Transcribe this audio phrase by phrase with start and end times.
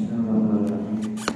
[0.00, 1.29] Bismillahirrahmanirrahim.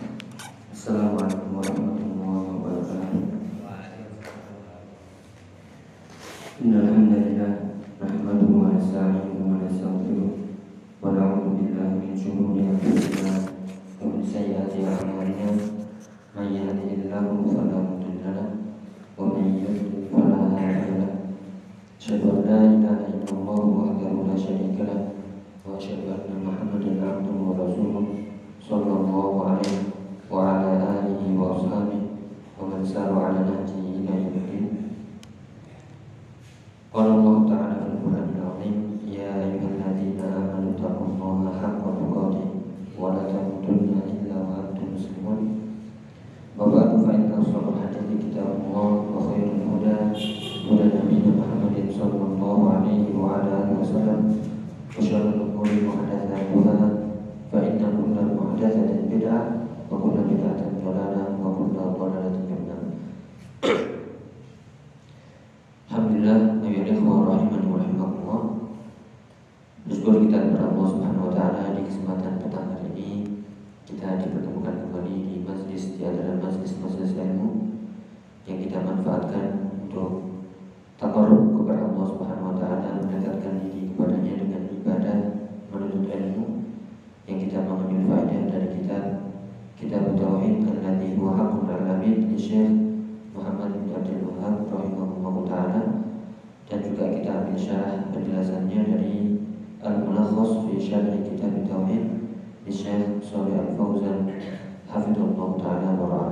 [105.60, 106.24] taala wara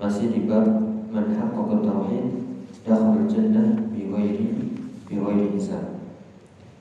[0.00, 0.66] Masih di bab
[1.12, 2.26] man haqqaqa tauhid
[2.82, 4.48] dakhul jannah bi ghairi
[5.06, 5.14] bi
[5.54, 6.02] hisab.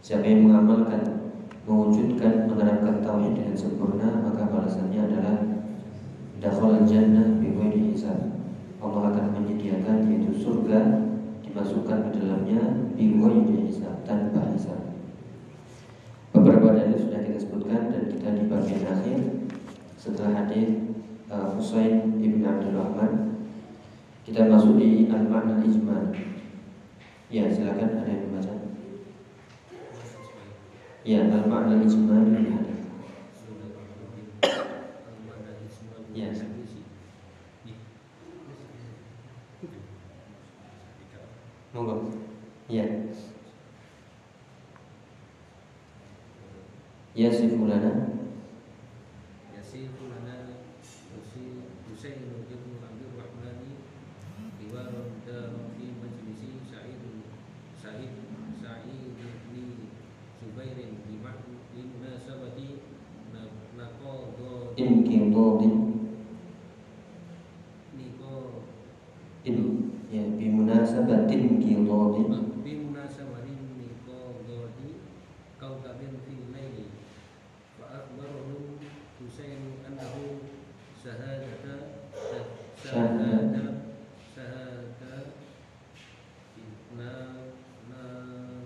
[0.02, 1.22] Siapa yang mengamalkan
[1.70, 5.38] mewujudkan menerapkan tauhid dengan sempurna maka balasannya adalah
[6.42, 8.18] dakhul jannah bi ghairi hisab.
[8.82, 11.06] Allah akan menyediakan yaitu surga
[11.46, 14.82] dimasukkan ke dalamnya bi ghairi hisab tanpa hisab.
[16.32, 19.20] Beberapa dalil sudah kita sebutkan dan kita di bagian akhir
[20.00, 20.91] setelah hadir
[21.32, 23.40] Eh, Husain ibn Abdul Rahman
[24.28, 26.12] kita masuk di Al-Ma'na Ijmal
[27.32, 28.52] ya silakan ada yang membaca.
[31.08, 32.60] Ya Al-Ma'na Ijmal ya
[36.12, 36.28] ya
[41.72, 42.12] monggo.
[42.68, 42.84] Ya.
[47.16, 48.21] Ya sifulana
[76.02, 76.86] رجلا في الليل
[77.80, 78.56] فأخبره
[79.20, 80.14] حسين أنه
[81.04, 81.80] شهادة
[82.84, 83.74] شهادة
[84.36, 85.24] شهادة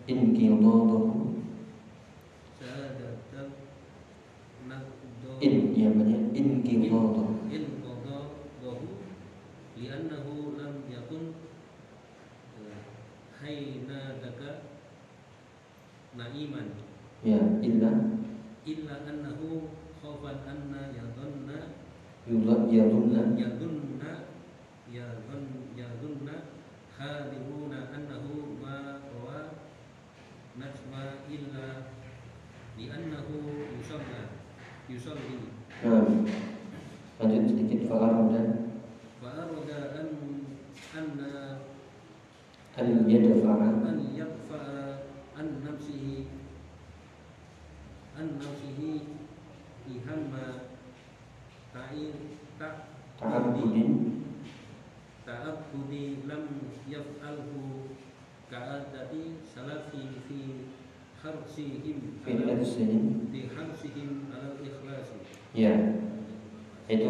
[0.10, 0.95] إنقضاض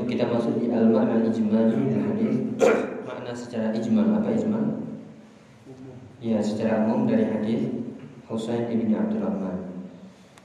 [0.06, 2.36] kita masuk di al makna ijmal hadis.
[3.06, 4.64] Makna secara ijmal apa ijmal?
[6.22, 7.70] Ya, secara umum dari hadis
[8.30, 9.86] Husain bin Abdurrahman.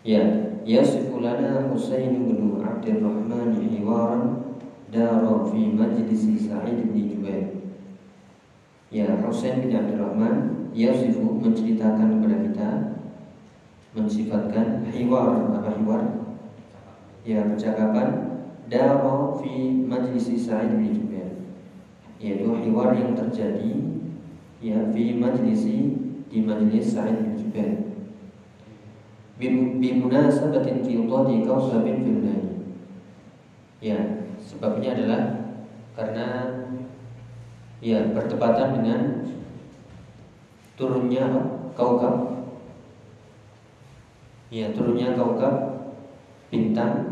[0.04, 0.24] Ya,
[0.64, 4.56] yasifu lana Husain bin Abdurrahman hiwaran
[4.92, 7.44] daro fi majlis Sa'id bin Jubair.
[8.88, 12.70] Ya, Husain bin Abdurrahman yasifu menceritakan kepada kita
[13.96, 16.02] mensifatkan hiwar apa hiwar?
[17.24, 18.29] Ya, percakapan
[18.70, 21.34] daro fi majlis Sa'id bin Jubair
[22.22, 23.74] yaitu hiwar yang terjadi
[24.62, 25.98] ya fi majlisi
[26.30, 27.74] di majlis Sa'id bin Jubair.
[29.40, 32.20] Bimunasabatin fi udadi kausabin fil
[33.80, 33.96] ya
[34.36, 35.22] sebabnya adalah
[35.96, 36.26] karena
[37.80, 39.00] ya bertepatan dengan
[40.76, 41.24] turunnya
[41.72, 42.44] kaukab.
[44.52, 45.54] Ya turunnya kaukab
[46.52, 47.09] bintang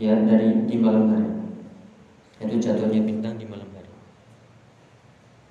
[0.00, 1.30] ya dari di malam hari.
[2.42, 3.90] Itu jatuhnya bintang di malam hari.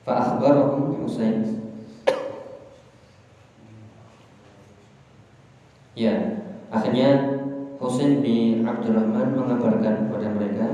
[0.03, 1.63] Fa akhbarahum Husain
[5.93, 6.13] ya
[6.73, 7.39] akhirnya
[7.77, 10.67] Husain bin Abdurrahman mengabarkan kepada mereka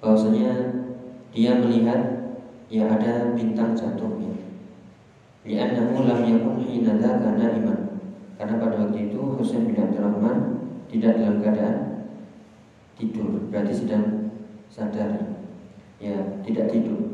[0.00, 0.80] bahwasanya
[1.30, 2.00] dia melihat
[2.66, 4.20] ya ada bintang jatuh
[5.40, 7.78] Li'annahu lam yakun hina dzaka iman.
[8.36, 10.36] Karena pada waktu itu Husain bin Abdurrahman
[10.92, 11.89] tidak dalam keadaan
[13.00, 14.36] tidur, berarti sedang
[14.68, 15.40] sadar.
[16.00, 17.10] Ya, tidak tidur.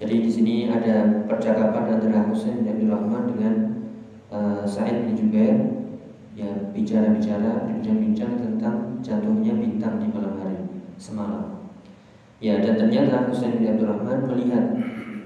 [0.00, 3.54] Jadi di sini ada percakapan antara Husain bin Abdurrahman dengan
[4.32, 5.60] uh, Sa'id bin Jubair
[6.32, 10.56] ya bicara-bicara, bincang-bincang tentang jatuhnya bintang di malam hari
[10.96, 11.68] semalam.
[12.40, 14.72] Ya, dan ternyata Husain bin Abdurrahman melihat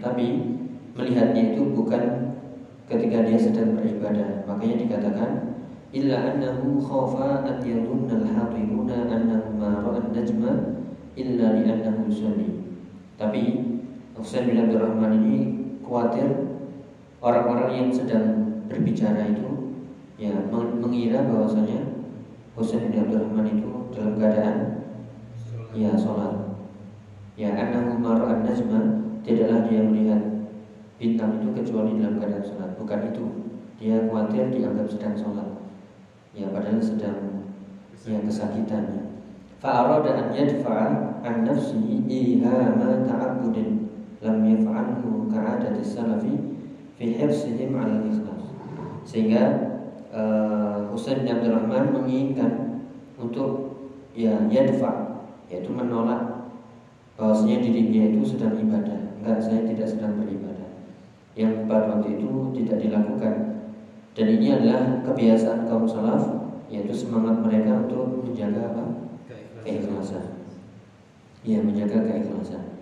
[0.02, 0.58] tapi
[0.98, 2.34] melihatnya itu bukan
[2.90, 4.42] ketika dia sedang beribadah.
[4.50, 5.30] Makanya dikatakan
[5.94, 10.52] illa annahu khafa an al-hadiruna annahu ma ra'a najma
[11.14, 12.78] illa li annahu sunni.
[13.14, 13.42] Tapi
[14.14, 15.36] Husain bin Abdurrahman ini
[15.82, 16.26] khawatir
[17.22, 19.78] orang-orang yang sedang berbicara itu
[20.18, 22.06] ya mengira bahwasanya
[22.54, 24.56] Husain bin Abdurrahman itu dalam keadaan
[25.74, 26.58] ya sholat.
[27.34, 28.80] Ya annahu ma ra'a najma
[29.26, 30.22] tidaklah dia melihat
[30.98, 32.70] bintang itu kecuali dalam keadaan sholat.
[32.78, 33.24] Bukan itu.
[33.74, 35.48] Dia khawatir dianggap sedang sholat.
[36.30, 37.50] Ya padahal sedang
[38.06, 39.03] ya kesakitan
[39.64, 43.88] fa'arada an yadfa'a an nafsihi ihama ta'abbudin
[44.20, 46.36] lam yaf'alhu ka'adati salafi
[47.00, 48.44] fi hifsihim 'ala ikhlas
[49.08, 49.44] sehingga
[50.12, 52.84] uh, Husain bin Abdurrahman menginginkan
[53.16, 53.80] untuk
[54.12, 56.52] ya yadfa yaitu menolak
[57.16, 59.16] bahwasanya dirinya itu sedang ibadah.
[59.22, 60.70] Enggak saya tidak sedang beribadah.
[61.38, 62.30] Yang pada waktu itu
[62.62, 63.34] tidak dilakukan.
[64.14, 66.22] Dan ini adalah kebiasaan kaum salaf
[66.70, 68.84] yaitu semangat mereka untuk menjaga apa
[69.64, 70.44] keikhlasan.
[71.42, 72.74] Ya menjaga keikhlasan.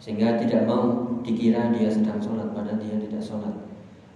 [0.00, 3.54] Sehingga tidak mau dikira dia sedang sholat padahal dia tidak sholat.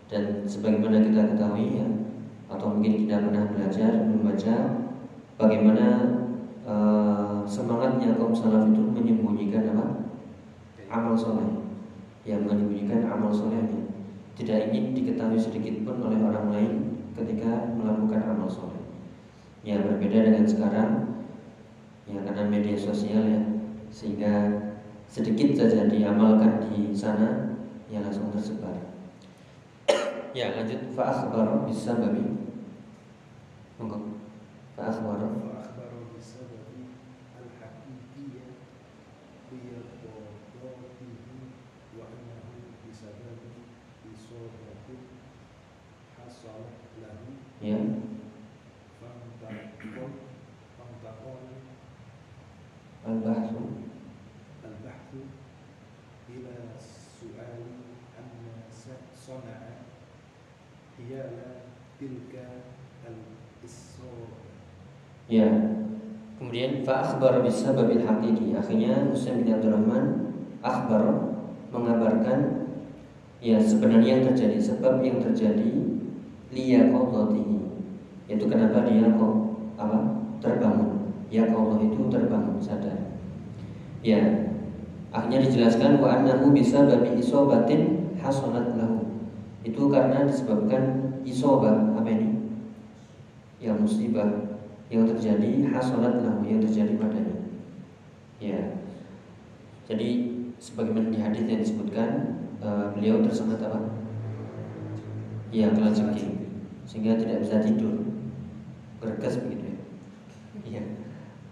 [0.08, 1.88] Dan sebagaimana kita ketahui ya
[2.48, 4.54] atau mungkin kita pernah belajar membaca
[5.36, 5.86] bagaimana
[6.64, 9.86] uh, semangatnya kaum salaf itu menyembunyikan apa?
[10.88, 11.48] Amal soleh.
[12.24, 13.88] Yang menyembunyikan amal solehnya.
[14.36, 16.72] Tidak ingin diketahui sedikit pun oleh orang lain
[17.16, 18.80] ketika melakukan amal soleh.
[19.64, 20.90] Ya berbeda dengan sekarang,
[22.08, 23.42] ya karena media sosial ya,
[23.92, 24.34] sehingga
[25.04, 27.56] sedikit saja diamalkan di sana,
[27.92, 28.74] ya langsung tersebar.
[30.38, 32.24] ya lanjut fa'akhbar bisa babi.
[33.76, 34.16] Monggo.
[34.74, 35.48] Fa'akhbar.
[47.58, 47.78] ya
[53.08, 53.48] amma
[59.28, 59.84] sana'a
[60.96, 61.68] hiyala
[62.00, 62.72] tilka
[63.04, 64.40] al-isra.
[65.28, 65.48] Ya.
[66.40, 68.56] Kemudian fa akhbar bisababil haqiqi.
[68.56, 70.32] Akhirnya Husain bin Abdurrahman
[70.64, 71.34] akhbar
[71.74, 72.70] mengabarkan
[73.42, 75.98] ya sebenarnya yang terjadi sebab yang terjadi
[76.54, 77.58] liya qadatihi.
[78.28, 79.34] Itu kenapa dia kok
[79.76, 79.98] apa
[80.40, 80.97] terbangun
[81.28, 83.12] ya Allah itu terbangun sadar.
[84.00, 84.48] Ya
[85.12, 89.04] akhirnya dijelaskan wa annahu bisa babi isobatin hasanat lahu.
[89.64, 92.28] Itu karena disebabkan isobah apa ini?
[93.60, 94.28] Yang musibah
[94.88, 97.36] yang terjadi hasanat lahu yang terjadi padanya.
[98.40, 98.60] Ya
[99.84, 100.08] jadi
[100.60, 102.08] sebagaimana di hadis yang disebutkan
[102.64, 103.92] uh, beliau tersengat apa?
[105.52, 106.48] Ya kelajengking
[106.88, 108.04] sehingga tidak bisa tidur.
[108.98, 109.67] Bergas begitu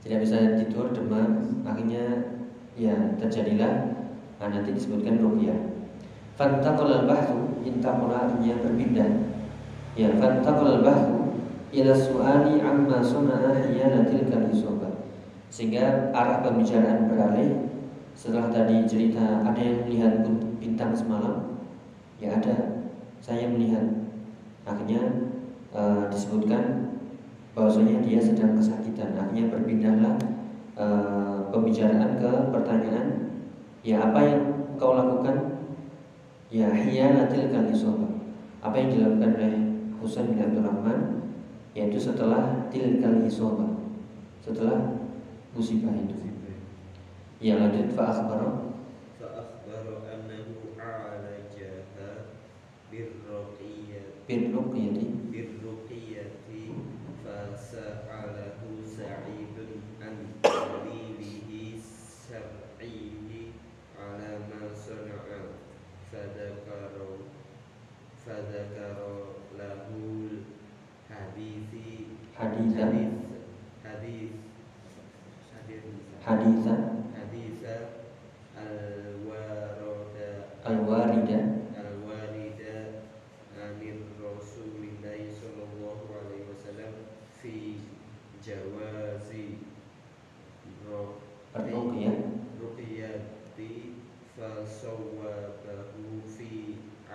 [0.07, 2.39] tidak bisa tidur demam akhirnya
[2.79, 3.99] ya terjadilah
[4.39, 5.77] nah, nanti disebutkan rukyah
[6.37, 9.11] fantaqal al-bahthu intaqala artinya berpindah.
[9.97, 11.41] Ya fantaqal al-bahthu
[11.73, 14.39] ila su'ali amma suna'a hiyana tilka
[15.47, 17.73] sehingga arah pembicaraan beralih
[18.13, 20.21] setelah tadi cerita ada yang melihat
[20.61, 21.65] bintang semalam
[22.21, 22.85] ya ada
[23.25, 24.05] saya melihat.
[24.67, 25.31] Akhirnya
[25.71, 26.86] e, disebutkan
[27.57, 29.17] bahwasanya dia sedang kesakitan.
[29.17, 30.15] Akhirnya berpindahlah
[30.77, 30.87] e,
[31.49, 33.33] pembicaraan ke pertanyaan
[33.81, 34.43] ya apa yang
[34.77, 35.57] kau lakukan?
[36.53, 38.13] Ya hianatil kanisobah
[38.63, 39.55] apa yang dilakukan oleh
[39.99, 41.01] Husain bin Abdul Rahman
[41.75, 43.73] yaitu setelah tilkal hisobah
[44.45, 45.03] setelah
[45.57, 46.15] musibah itu.
[47.37, 47.93] Ya lanjut.
[47.93, 48.79] Fa akhbaro.
[49.21, 50.67] Fa akhbara annahu
[68.37, 70.45] fadzakara lahul
[71.09, 72.85] hadisi hadisa
[73.81, 74.37] hadis
[76.21, 76.75] hadisa
[77.17, 77.75] hadisa
[78.61, 80.29] al-warida
[80.69, 81.41] al-warida
[81.81, 82.77] al-warida
[83.57, 86.93] anir rasulillah sallallahu alaihi wasallam
[87.41, 87.81] fi
[88.45, 89.65] jawazi
[92.61, 93.17] ruqyah
[93.57, 93.97] di
[94.37, 95.57] fasawwa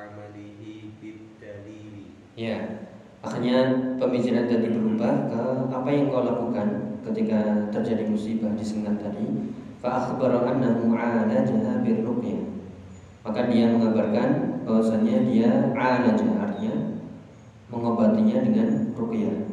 [0.02, 2.18] amalihi bidalili.
[2.34, 2.90] Ya.
[3.22, 3.70] Akhirnya
[4.02, 9.54] pemikiran tadi berubah ke apa yang kau lakukan ketika terjadi musibah di sengat tadi.
[9.78, 12.42] Fa namu annahu alajaha birruqyah.
[13.22, 16.98] Maka dia mengabarkan bahwasanya dia alajaha artinya
[17.70, 19.46] mengobatinya dengan ruqyah.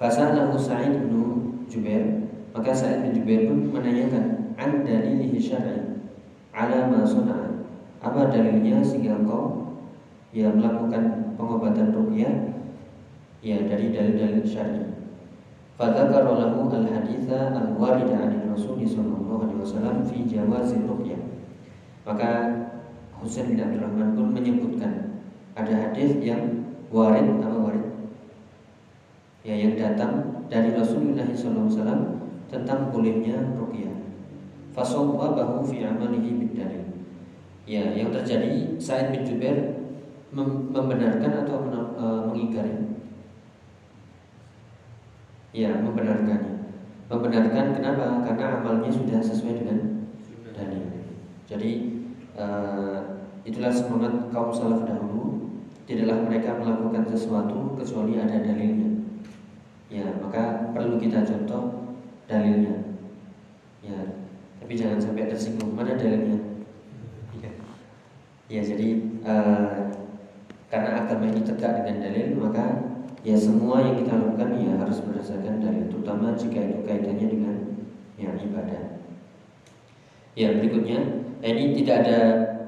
[0.00, 1.20] Fasalahu Sa'id bin
[1.68, 6.00] Jubair, maka Sa'id bin Jubair pun menanyakan an dalilihi syar'i
[6.56, 7.04] ala ma
[8.04, 9.72] apa dalilnya sehingga engkau
[10.36, 12.52] ya melakukan pengobatan ruqyah
[13.40, 14.84] ya dari dalil-dalil syar'i.
[15.80, 21.18] Fadzakara lahu al-haditsa al-warida 'an Rasul sallallahu alaihi wasallam fi jawazi ruqyah.
[22.04, 22.30] Maka
[23.18, 25.24] Husain bin Abdul Rahman pun menyebutkan
[25.56, 27.86] ada hadis yang warid apa warid?
[29.48, 32.02] Ya yang datang dari Rasulullah sallallahu alaihi wasallam
[32.52, 33.96] tentang bolehnya ruqyah.
[34.76, 36.83] Fasawwabahu fi amalihi bid dalil.
[37.64, 39.88] Ya, yang terjadi Sa'id bin Jubair
[40.36, 42.76] mem- membenarkan atau men- e, mengingkari?
[45.56, 46.68] Ya, membenarkannya.
[47.08, 48.20] Membenarkan kenapa?
[48.20, 49.78] Karena amalnya sudah sesuai dengan
[50.52, 51.08] dalil.
[51.48, 51.72] Jadi
[52.36, 52.46] e,
[53.48, 55.48] itulah semangat kaum salaf dahulu.
[55.88, 59.08] Tidaklah mereka melakukan sesuatu kecuali ada dalilnya.
[59.88, 61.96] Ya, maka perlu kita contoh
[62.28, 62.92] dalilnya.
[63.80, 64.20] Ya,
[64.60, 65.72] tapi jangan sampai tersinggung.
[65.72, 66.53] Mana dalilnya?
[68.44, 68.88] Ya, jadi
[69.24, 69.74] eh,
[70.68, 72.64] karena agama ini tegak dengan dalil, maka
[73.24, 77.56] ya semua yang kita lakukan ya harus berdasarkan dalil, terutama jika itu kaitannya dengan
[78.20, 79.00] ya ibadah.
[80.36, 82.18] Ya berikutnya, ini tidak ada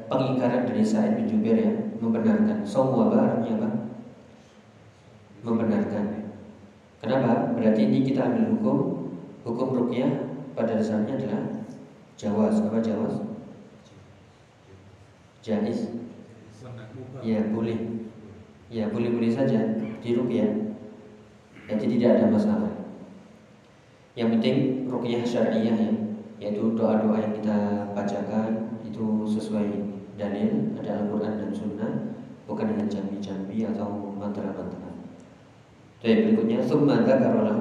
[0.08, 2.64] pengingkaran dari Sa'id bin Jubair ya, membenarkan.
[2.64, 3.70] Sawwaba artinya apa?
[5.44, 6.04] Membenarkan.
[7.04, 7.52] Kenapa?
[7.52, 8.78] Berarti ini kita ambil hukum
[9.44, 10.10] hukum rukyah
[10.56, 11.42] pada dasarnya adalah
[12.16, 12.64] jawaz.
[12.64, 13.35] Apa jawaz?
[15.46, 15.94] Jais.
[17.22, 17.78] Ya boleh.
[18.66, 20.74] Ya boleh-boleh saja di rukyah.
[21.70, 22.72] Jadi tidak ada masalah.
[24.18, 24.56] Yang penting
[24.90, 25.92] rukyah syariah ya,
[26.42, 27.58] yaitu doa-doa yang kita
[27.94, 29.86] bacakan itu sesuai
[30.18, 31.92] dalil, ada Al-Quran dan Sunnah,
[32.50, 34.98] bukan dengan jambi-jambi atau mantra-mantra.
[36.02, 37.54] Jadi berikutnya summa dzakara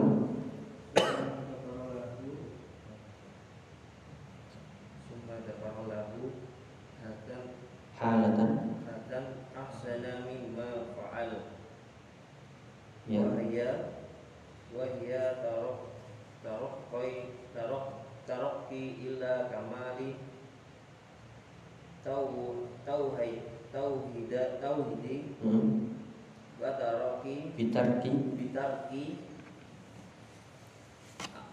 [28.55, 29.19] bitarki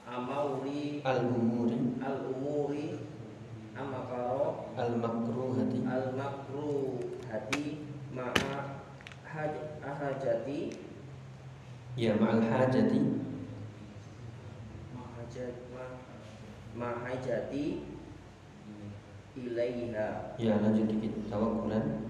[0.07, 2.95] amauri al umuri al umuri
[3.75, 7.83] amakaro al makruhati al makruhati
[8.15, 8.87] ma'a
[9.27, 10.79] haj ahajati
[11.99, 13.03] ya ma'al hajati.
[14.95, 15.59] Mahajat
[16.79, 17.83] mahajati
[19.35, 20.39] ilaiha.
[20.39, 21.27] Ya lanjut dikit.
[21.27, 22.07] Tawakulan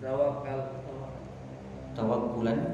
[0.00, 0.60] tawakal.
[1.92, 2.71] Tawakulan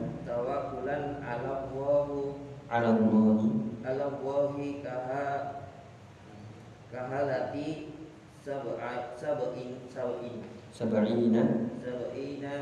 [8.48, 10.40] sab'a sab'in sab'in
[10.72, 11.44] sab'ina
[11.84, 12.54] sab'ina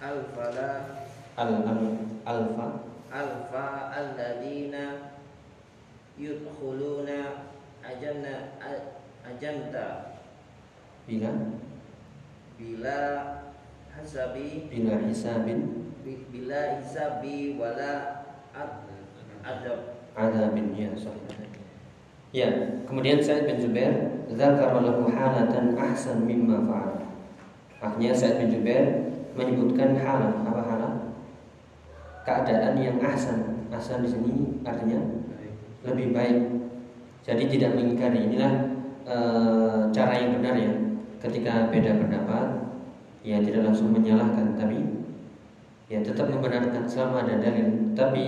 [0.00, 1.04] alfala
[1.36, 1.82] al al
[2.24, 2.68] alfa.
[3.12, 5.12] Alfa alladina
[6.16, 7.44] yudkhuluna
[7.84, 8.56] ajanna
[9.20, 10.16] ajanta.
[11.04, 11.28] Bila?
[12.56, 12.98] Bila
[13.92, 14.72] hasabi.
[14.72, 15.92] Bila hisabin?
[16.00, 18.24] Bi- bila hisabi wala
[18.56, 18.88] ad-
[19.44, 20.00] adab.
[20.16, 21.51] Adabin ya sahih.
[22.32, 22.48] Ya,
[22.88, 26.96] kemudian Sa'id bin Jubair Zakar lahu halatan ahsan mimma fa'al.
[27.84, 30.92] Akhirnya Sa'id bin Jubair menyebutkan halah Apa halah?
[32.24, 33.68] Keadaan yang ahsan.
[33.68, 34.32] Ahsan di sini
[34.64, 35.04] artinya
[35.84, 36.40] lebih baik.
[37.20, 38.24] Jadi tidak mengingkari.
[38.24, 38.52] Inilah
[39.04, 39.16] e,
[39.92, 40.72] cara yang benar ya.
[41.20, 42.46] Ketika beda pendapat
[43.22, 44.80] Ya tidak langsung menyalahkan Tapi
[45.92, 46.88] ya tetap membenarkan.
[46.88, 48.24] Selama ada dalil Tapi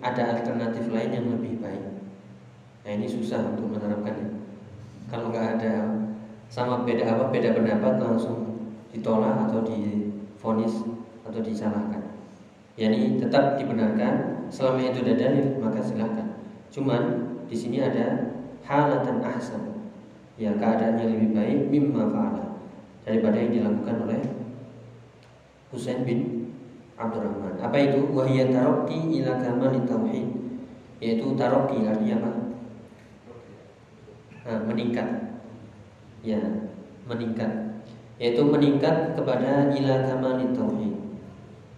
[0.00, 1.91] ada alternatif lain yang lebih baik
[2.82, 4.42] Nah ini susah untuk menerapkannya.
[5.06, 5.74] Kalau nggak ada
[6.50, 8.58] sama beda apa beda pendapat langsung
[8.90, 10.84] ditolak atau difonis
[11.22, 12.02] atau disalahkan.
[12.74, 16.28] Yani tetap dibenarkan selama itu ada dalil maka silahkan.
[16.72, 17.02] Cuman
[17.46, 18.34] di sini ada
[18.66, 19.62] halatan ahsan.
[20.40, 22.56] Ya keadaannya lebih baik mimma fa'ala
[23.04, 24.20] daripada yang dilakukan oleh
[25.68, 26.48] Husain bin
[26.96, 27.60] Abdurrahman.
[27.60, 28.08] Apa itu?
[28.12, 30.28] Wahiyat taroki ila kamal tauhid.
[31.00, 32.41] Yaitu taroki artinya apa?
[34.42, 35.38] Meningkat.
[36.26, 36.42] Ya
[37.06, 37.50] meningkat.
[38.18, 40.94] Yaitu meningkat kepada ila kamali tauhid.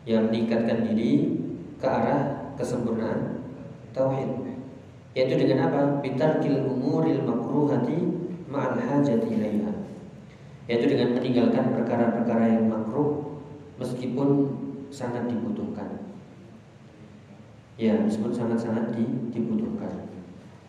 [0.05, 1.41] Yang meningkatkan diri
[1.81, 3.45] ke arah kesempurnaan
[3.93, 4.29] tauhid.
[5.13, 5.81] Yaitu dengan apa?
[6.01, 8.01] Bitarkil umuril makruhati
[8.49, 9.73] ma'al hajati ilaiha.
[10.69, 13.41] Yaitu dengan meninggalkan perkara-perkara yang makruh
[13.77, 14.57] meskipun
[14.89, 16.17] sangat dibutuhkan.
[17.77, 18.97] Ya meskipun sangat-sangat
[19.35, 20.14] dibutuhkan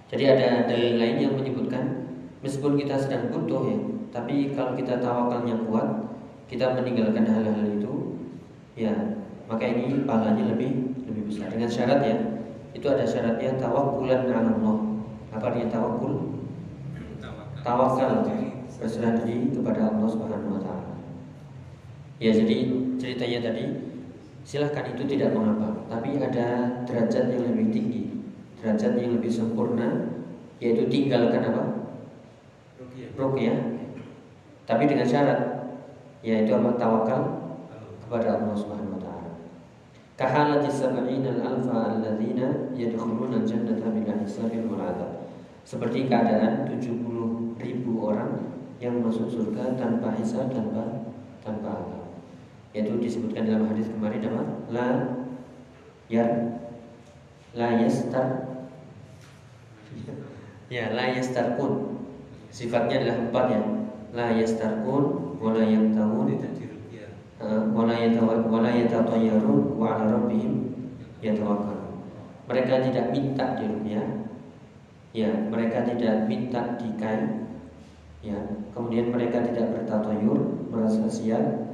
[0.05, 2.05] jadi ada dalil lain yang menyebutkan
[2.45, 3.77] meskipun kita sedang butuh ya,
[4.13, 6.13] tapi kalau kita tawakalnya kuat,
[6.45, 8.21] kita meninggalkan hal-hal itu,
[8.77, 8.93] ya
[9.49, 11.49] maka ini pahalanya lebih lebih besar.
[11.49, 12.17] Dengan syarat ya,
[12.77, 14.77] itu ada syaratnya tawakulan Allah.
[15.33, 16.37] Apa artinya tawakul?
[17.65, 18.29] Tawakal
[18.77, 21.01] berserah diri kepada Allah Subhanahu wa taala.
[22.21, 22.71] Ya, jadi
[23.01, 23.63] ceritanya tadi
[24.45, 28.04] silahkan itu tidak mengapa, tapi ada derajat yang lebih tinggi
[28.65, 30.09] derajat yang lebih sempurna
[30.57, 31.63] yaitu tinggalkan apa?
[33.13, 33.77] Ruqyah.
[34.65, 35.69] Tapi dengan syarat
[36.25, 36.73] yaitu apa?
[36.73, 37.21] Tawakal
[38.01, 39.31] kepada Allah Subhanahu wa taala.
[40.17, 44.97] Kahalati sab'ina al-alfa alladzina yadkhuluna al-jannata bila hisabin wal.
[45.61, 48.49] Seperti keadaan 70 ribu orang
[48.81, 51.13] yang masuk surga tanpa hisab tanpa
[51.45, 52.05] tanpa adab.
[52.73, 54.41] Yaitu disebutkan dalam hadis kemarin apa?
[54.73, 54.87] La
[56.09, 56.29] yar
[57.53, 58.54] la yastar
[60.71, 62.01] ya la yastarkun
[62.49, 63.61] sifatnya adalah empat ya.
[64.15, 66.39] La yastarkun wala yantahun
[67.75, 70.71] wala yatawa wala yatatayyarun wa ala rabbihim
[71.19, 71.99] yatawakkalun.
[72.47, 74.01] Mereka tidak minta di dunia
[75.11, 77.43] ya mereka tidak minta dikai.
[78.25, 78.39] Ya
[78.73, 81.69] kemudian mereka tidak bertatayur merasa sial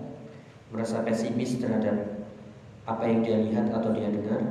[0.74, 2.26] merasa pesimis terhadap
[2.84, 4.42] apa yang dia lihat atau dia dengar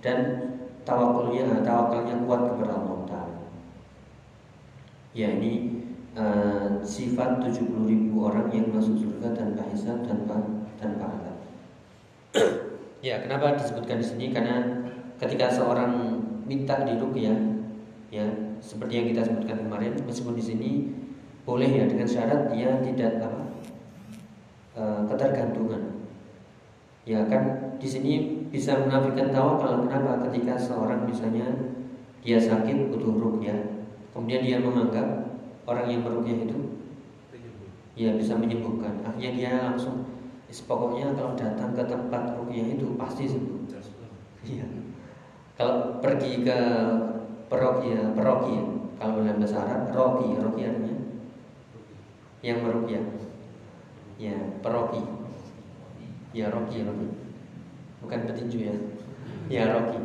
[0.00, 0.18] dan
[0.86, 2.98] tawakulnya tawakalnya kuat kepada Allah
[5.12, 5.84] Ya ini
[6.16, 10.40] uh, sifat 70 ribu orang yang masuk surga tanpa hisab tanpa
[10.80, 11.36] tanpa adab.
[13.06, 14.26] ya kenapa disebutkan di sini?
[14.32, 14.64] Karena
[15.20, 16.16] ketika seorang
[16.48, 17.36] minta di ya
[18.08, 18.24] ya
[18.64, 20.70] seperti yang kita sebutkan kemarin meskipun di sini
[21.44, 23.42] boleh ya dengan syarat dia tidak apa
[24.80, 26.08] uh, ketergantungan.
[27.04, 28.12] Ya kan di sini
[28.48, 29.84] bisa menafikan tawakal.
[29.84, 30.24] Kenapa?
[30.30, 31.52] Ketika seorang misalnya
[32.24, 33.81] dia sakit butuh rukyah
[34.12, 35.08] kemudian dia menganggap
[35.64, 36.58] orang yang merukyah itu
[37.96, 39.04] ya bisa menyembuhkan.
[39.04, 40.08] Akhirnya dia langsung
[40.48, 43.60] pokoknya kalau datang ke tempat rukyah itu pasti sembuh.
[44.44, 44.66] Iya.
[45.56, 46.58] Kalau pergi ke
[47.48, 48.64] perokia perokia
[48.96, 50.96] kalau dalam bahasa Arab roki roki artinya
[52.44, 53.04] yang merukyah.
[54.20, 55.02] Ya peroki.
[56.36, 57.08] Ya roki roki.
[58.02, 58.76] Bukan petinju ya.
[59.48, 60.00] Ya roki.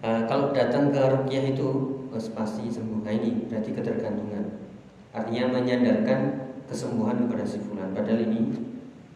[0.00, 3.06] Uh, kalau datang ke rukyah itu pasti sembuh.
[3.06, 4.44] Nah ini berarti ketergantungan.
[5.10, 6.20] Artinya menyandarkan
[6.66, 7.90] kesembuhan kepada si fulan.
[7.94, 8.54] Padahal ini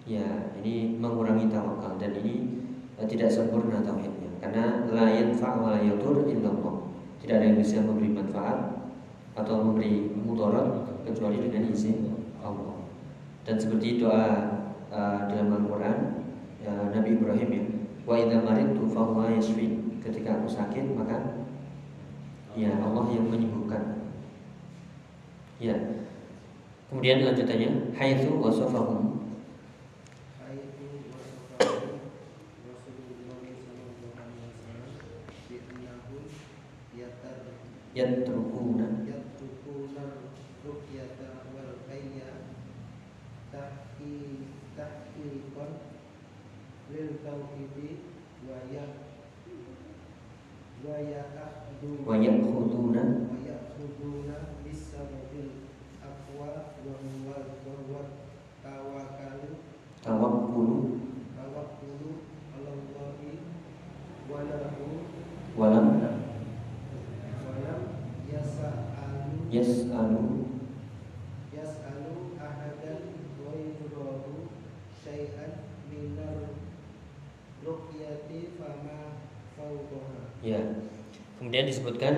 [0.04, 2.64] ya ini mengurangi tawakal dan ini
[2.98, 4.30] uh, tidak sempurna tauhidnya.
[4.42, 6.90] Karena lain fa'wala yadur illallah.
[7.22, 8.84] Tidak ada yang bisa memberi manfaat
[9.34, 12.10] atau memberi mudarat kecuali dengan izin
[12.44, 12.84] Allah.
[13.44, 14.24] Dan seperti doa
[14.92, 15.96] uh, dalam Al-Quran
[16.60, 17.64] ya, Nabi Ibrahim ya
[18.04, 19.32] wa idza maridtu fa huwa
[20.04, 21.48] ketika aku sakit maka
[22.52, 24.12] ya Allah yang menyembuhkan
[25.64, 25.76] ya.
[26.92, 29.16] Kemudian lanjutannya haitsu wasafahum.
[37.94, 40.02] Yatrukuna yatrukuna.
[40.66, 42.50] ruqyata wal hayya
[43.54, 45.72] tahki tahqiqan
[46.90, 48.02] lil tauhidi
[48.50, 48.98] wa ya
[50.82, 52.02] wa ya'khudhu.
[52.02, 55.70] wa ya'khuduna wa ya'khuduna bisababil
[56.02, 58.02] aqwa wa huwa wa huwa
[58.58, 59.62] tawakkalu
[60.02, 60.78] tawakkulu
[61.38, 62.10] tawakkulu
[62.58, 63.32] ala Allahi
[64.26, 64.88] wa lahu
[65.54, 65.88] walam
[67.46, 67.80] wa lam
[68.28, 70.24] yas'alu yas'alu
[71.54, 73.02] yas'alu ahadan
[73.40, 74.50] ghairahu
[75.00, 76.52] syai'an minar
[77.64, 79.22] ruqyati fama
[79.56, 80.60] fawqaha ya
[81.38, 81.70] kemudian
[82.04, 82.16] disebutkan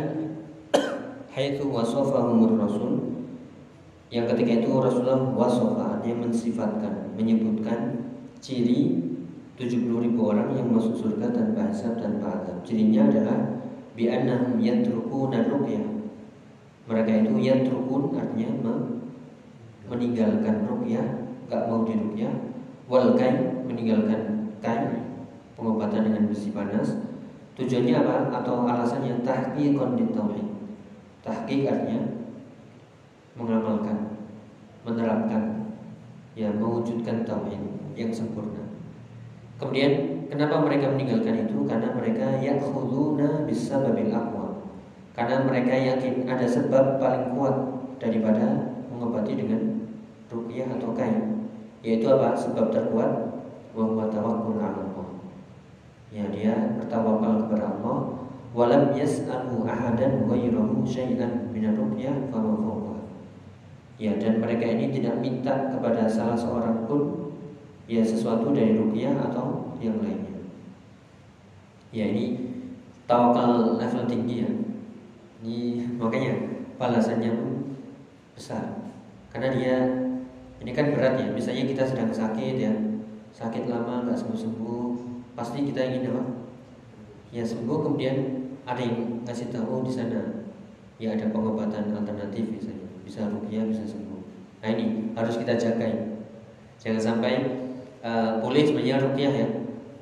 [1.30, 2.92] haitsu wasafahumur rasul.
[4.10, 8.06] Yang ketika itu Rasulullah wasofa artinya mensifatkan menyebutkan
[8.38, 9.02] ciri
[9.58, 12.62] 70 ribu orang yang masuk surga tanpa hisab tanpa azab.
[12.62, 13.38] Cirinya adalah
[13.98, 15.86] bi'annahum yatrukuna ruqyah.
[16.86, 18.86] Mereka itu yatrukun artinya me-
[19.90, 21.06] meninggalkan ruqyah
[21.50, 22.34] gak mau diruqyah.
[22.86, 25.18] Wal kain meninggalkan kain
[25.58, 27.05] pengobatan dengan besi panas
[27.56, 28.16] tujuannya apa?
[28.40, 29.24] Atau alasannya?
[29.24, 30.46] Tahqiqan tauhid.
[31.24, 32.00] Tahqiq artinya
[33.36, 34.16] mengamalkan
[34.86, 35.74] menerapkan
[36.38, 37.58] ya mewujudkan tauhid
[37.96, 38.62] yang sempurna.
[39.56, 39.92] Kemudian
[40.28, 41.64] kenapa mereka meninggalkan itu?
[41.64, 44.60] Karena mereka yakhuduna bisababil aqwa.
[45.16, 47.56] Karena mereka yakin ada sebab paling kuat
[47.96, 49.88] daripada mengobati dengan
[50.28, 51.48] ruqyah atau kain.
[51.80, 52.36] Yaitu apa?
[52.36, 53.10] Sebab terkuat
[53.72, 54.60] wa tawakkul
[56.14, 57.98] ya dia bertawakal kepada Allah.
[58.56, 61.68] Walam yas'alu ahadan ghairahu syai'an min
[62.32, 62.96] fawqa.
[64.00, 67.32] Ya dan mereka ini tidak minta kepada salah seorang pun
[67.84, 70.40] ya sesuatu dari ruqyah atau yang lainnya.
[71.92, 72.56] Ya ini
[73.04, 74.50] tawakal level tinggi ya.
[75.44, 76.32] Ini makanya
[76.80, 77.52] balasannya pun
[78.32, 78.88] besar.
[79.32, 79.76] Karena dia
[80.64, 81.28] ini kan berat ya.
[81.28, 82.72] Misalnya kita sedang sakit ya.
[83.36, 86.24] Sakit lama nggak sembuh sembuh pasti kita ingin apa
[87.28, 88.16] ya sembuh kemudian
[88.64, 90.48] ada yang ngasih tahu di sana.
[90.96, 92.88] Ya ada pengobatan alternatif misalnya.
[93.04, 94.20] Bisa rupiah bisa sembuh.
[94.64, 96.16] Nah ini harus kita jaga
[96.80, 97.32] jangan sampai
[98.00, 99.48] uh, boleh sebenarnya rupiah ya.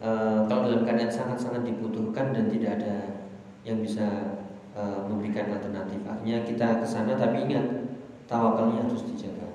[0.05, 2.97] Uh, kalau dalam keadaan sangat-sangat dibutuhkan dan tidak ada
[3.65, 4.39] yang bisa
[4.77, 5.99] uh, memberikan alternatif.
[6.05, 7.65] Akhirnya kita ke sana tapi ingat
[8.29, 9.49] tawakalnya harus dijaga.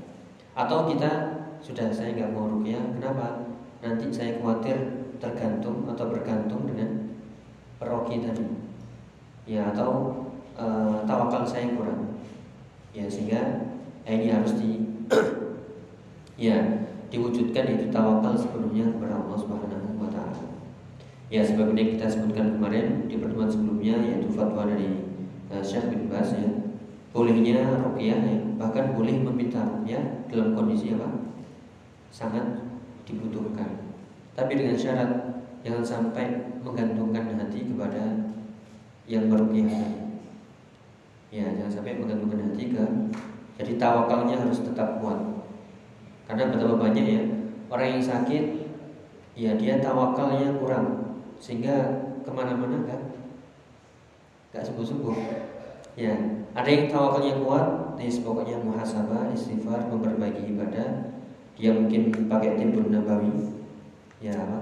[0.58, 3.48] Atau kita sudah saya nggak mau rupiah kenapa?
[3.80, 7.14] Nanti saya khawatir tergantung atau bergantung dengan
[7.78, 8.48] peroki tadi
[9.48, 10.24] ya atau
[10.56, 10.66] e,
[11.08, 12.20] tawakal saya kurang
[12.96, 13.70] ya sehingga
[14.04, 14.82] eh, ini harus di
[16.50, 16.58] ya
[17.10, 20.46] diwujudkan itu tawakal sepenuhnya kepada Allah Subhanahu wa taala.
[21.30, 25.06] Ya sebagaimana kita sebutkan kemarin di pertemuan sebelumnya yaitu fatwa dari
[25.54, 26.50] uh, Syekh bin Bas ya.
[27.10, 31.34] Bolehnya ruqyah ya, bahkan boleh meminta ruqyah dalam kondisi apa?
[32.14, 32.70] Sangat
[33.10, 33.89] dibutuhkan.
[34.40, 35.12] Tapi dengan syarat
[35.68, 38.32] jangan sampai menggantungkan hati kepada
[39.04, 40.08] yang meruqyah
[41.30, 42.84] Ya, jangan sampai menggantungkan hati ke
[43.60, 45.20] jadi tawakalnya harus tetap kuat.
[46.24, 47.22] Karena betapa banyak ya
[47.68, 48.44] orang yang sakit,
[49.36, 53.12] ya dia tawakalnya kurang sehingga ke mana-mana kan
[54.56, 55.18] nggak sembuh-sembuh.
[56.00, 56.16] Ya,
[56.56, 57.68] ada yang tawakalnya kuat,
[58.00, 61.20] nih pokoknya muhasabah, istighfar, memperbaiki ibadah.
[61.60, 63.59] Dia mungkin pakai timbun nabawi,
[64.20, 64.60] ya apa?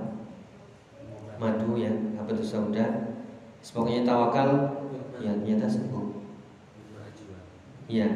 [1.37, 3.13] Madu ya, apa itu sauda.
[3.61, 4.49] Pokoknya tawakal,
[5.21, 6.07] ya ternyata sembuh.
[7.87, 8.09] Iya.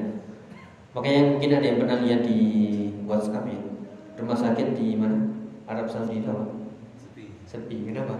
[0.92, 2.40] Makanya mungkin ada yang pernah lihat di
[3.08, 3.62] WhatsApp ya.
[4.20, 5.32] Rumah sakit di mana?
[5.66, 6.46] Arab Saudi itu apa?
[7.00, 7.26] Sepi.
[7.48, 7.78] Sepi.
[7.88, 8.20] Kenapa?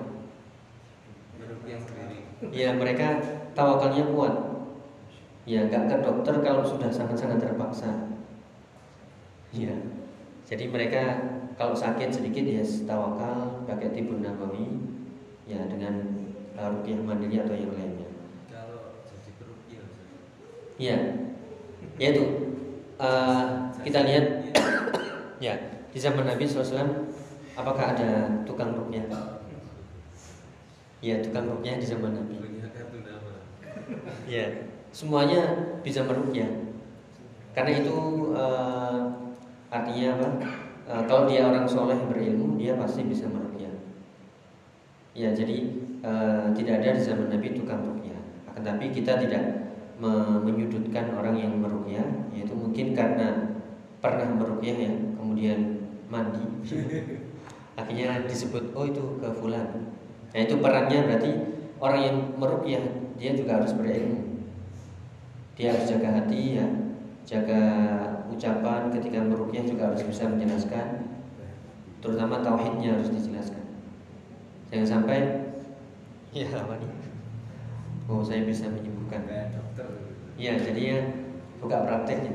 [2.50, 3.22] Ya mereka
[3.54, 4.36] tawakalnya kuat.
[5.44, 8.08] Ya nggak ke dokter kalau sudah sangat-sangat terpaksa.
[9.52, 9.76] Iya.
[10.48, 11.04] Jadi mereka
[11.56, 14.82] kalau sakit sedikit ya tawakal pakai tibun nabawi
[15.50, 16.22] ya dengan
[16.56, 18.10] uh, ruqyah mandiri atau yang lainnya.
[18.48, 19.86] Kalau jadi perukiah.
[20.80, 20.98] Iya.
[22.00, 22.24] Yaitu
[22.98, 24.26] uh, kita lihat
[25.46, 25.54] ya
[25.92, 27.12] di zaman Nabi SAW
[27.58, 29.06] apakah ada tukang rukyah?
[31.02, 32.36] Ya tukang rukyah di zaman Nabi.
[34.24, 34.48] Ya
[34.96, 35.52] semuanya
[35.84, 36.48] bisa merukyah.
[37.52, 39.04] Karena itu uh,
[39.68, 40.28] artinya apa?
[40.92, 43.72] Uh, kalau dia orang soleh berilmu dia pasti bisa merukyah.
[45.16, 45.72] Ya jadi
[46.04, 48.20] uh, tidak ada di zaman Nabi tukang rukyah.
[48.52, 52.04] Akan tapi kita tidak me- menyudutkan orang yang merukyah,
[52.36, 53.56] yaitu mungkin karena
[54.04, 56.44] pernah merukyah ya, kemudian mandi,
[57.80, 59.96] akhirnya disebut oh itu ke fulan.
[60.36, 61.32] Nah itu perannya berarti
[61.80, 62.84] orang yang merukyah
[63.16, 64.44] dia juga harus berilmu.
[65.56, 66.68] Dia harus jaga hati ya,
[67.24, 67.64] jaga
[68.42, 71.06] ucapan ketika merukyah juga harus bisa menjelaskan,
[72.02, 73.62] terutama tauhidnya harus dijelaskan.
[74.74, 75.20] jangan sampai
[76.34, 76.90] ya apa nih
[78.10, 79.30] oh saya bisa menyembuhkan
[80.42, 81.00] Iya, jadi ya
[81.62, 82.34] buka prakteknya.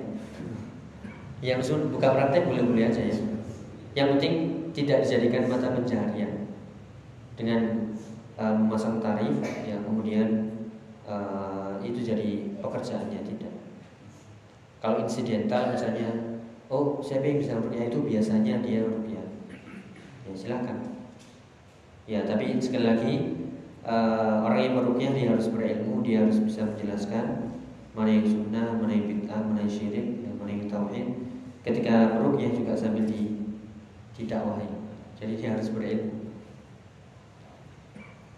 [1.42, 3.18] Yang sun buka praktek boleh-boleh aja ya.
[3.98, 4.34] Yang penting
[4.70, 6.46] tidak dijadikan mata pencaharian
[7.34, 7.90] dengan
[8.38, 9.34] eh, memasang tarif,
[9.66, 10.54] ya kemudian
[11.02, 13.26] eh, itu jadi pekerjaannya.
[14.86, 16.38] Kalau insidental misalnya,
[16.70, 19.26] oh siapa yang bisa rupiah itu biasanya dia rupiah.
[20.22, 20.78] Ya silakan.
[22.06, 23.14] Ya tapi sekali lagi
[23.82, 27.50] eh, orang yang merupiah dia harus berilmu, dia harus bisa menjelaskan
[27.98, 31.18] mana yang sunnah, mana yang bid'ah, mana yang syirik, ya, mana yang tauhid.
[31.66, 33.42] Ketika meruqyah juga sambil di
[34.14, 34.70] didakwahi.
[35.18, 36.30] Jadi dia harus berilmu.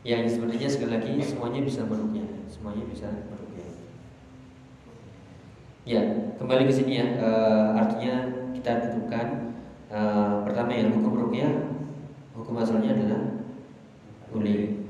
[0.00, 3.12] Yang sebenarnya sekali lagi semuanya bisa meruqyah, semuanya bisa.
[5.88, 6.04] Ya,
[6.36, 7.06] kembali ke sini ya.
[7.16, 7.28] E,
[7.72, 9.56] artinya kita dudukkan
[9.88, 10.00] e,
[10.44, 11.64] pertama yang hukum ruqyah,
[12.36, 13.40] hukum asalnya adalah
[14.28, 14.84] boleh.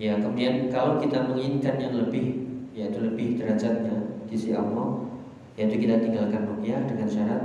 [0.00, 5.04] Ya, kemudian kalau kita menginginkan yang lebih yaitu lebih derajatnya di sisi Allah
[5.58, 7.42] yaitu kita tinggalkan rukyah dengan syarat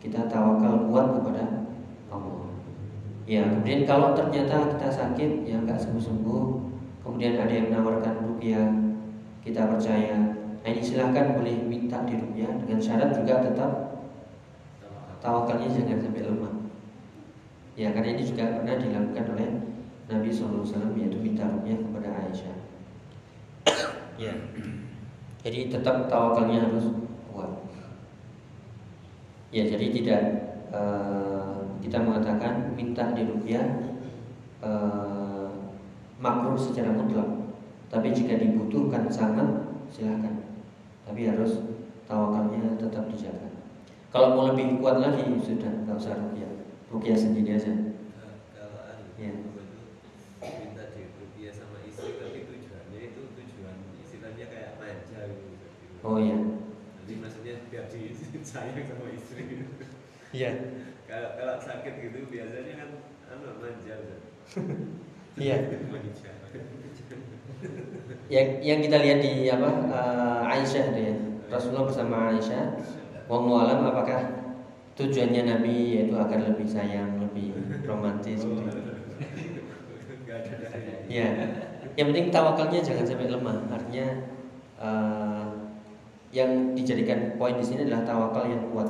[0.00, 1.68] kita tawakal kuat kepada
[2.10, 2.50] Allah.
[3.28, 6.42] Ya, kemudian kalau ternyata kita sakit yang nggak sembuh-sembuh,
[7.06, 8.66] kemudian ada yang menawarkan rukyah,
[9.46, 10.31] kita percaya.
[10.62, 13.70] Nah ini silahkan boleh minta di rukyah dengan syarat juga tetap
[15.18, 16.54] tawakalnya jangan sampai lemah.
[17.74, 19.48] Ya, karena ini juga pernah dilakukan oleh
[20.06, 22.56] Nabi SAW yaitu minta rukyah kepada Aisyah.
[24.20, 24.34] Ya.
[25.42, 26.94] Jadi tetap tawakalnya harus
[27.32, 27.50] kuat.
[29.50, 30.22] Ya, jadi tidak
[30.70, 33.66] uh, kita mengatakan minta di rupiah
[34.62, 35.50] uh,
[36.22, 37.26] makruh secara mutlak.
[37.90, 39.48] Tapi jika dibutuhkan sangat
[39.90, 40.41] silahkan.
[41.02, 41.52] Tapi harus
[42.06, 43.48] tawakalnya tetap dijaga.
[44.12, 46.52] Kalau mau lebih kuat lagi sudah nggak usah rupiah,
[46.92, 47.72] rupiah sendiri aja.
[47.72, 49.50] Nah, kalau anu, itu,
[50.42, 55.66] minta di rupiah sama istri tapi tujuannya itu tujuan istilahnya kayak manja gitu
[56.02, 56.34] Oh iya.
[57.02, 58.10] jadi maksudnya biar di
[58.50, 59.70] sayang sama istri
[60.34, 60.50] Iya.
[61.06, 62.90] kalau kalau sakit gitu biasanya kan
[63.30, 64.20] anu manja kan?
[65.38, 65.56] Iya.
[65.92, 66.30] manja
[68.32, 71.14] Yang yang kita lihat di apa eh, Aisyah itu ya.
[71.52, 72.64] Rasulullah bersama Aisyah.
[73.28, 74.20] Wallahu alam apakah
[74.96, 77.56] tujuannya Nabi yaitu agar lebih sayang, lebih
[77.88, 78.62] romantis gitu.
[81.08, 81.28] Iya.
[81.92, 83.56] Yang penting tawakalnya jangan sampai lemah.
[83.68, 84.06] Artinya
[84.80, 85.46] eh,
[86.32, 88.88] yang dijadikan poin di sini adalah tawakal yang kuat.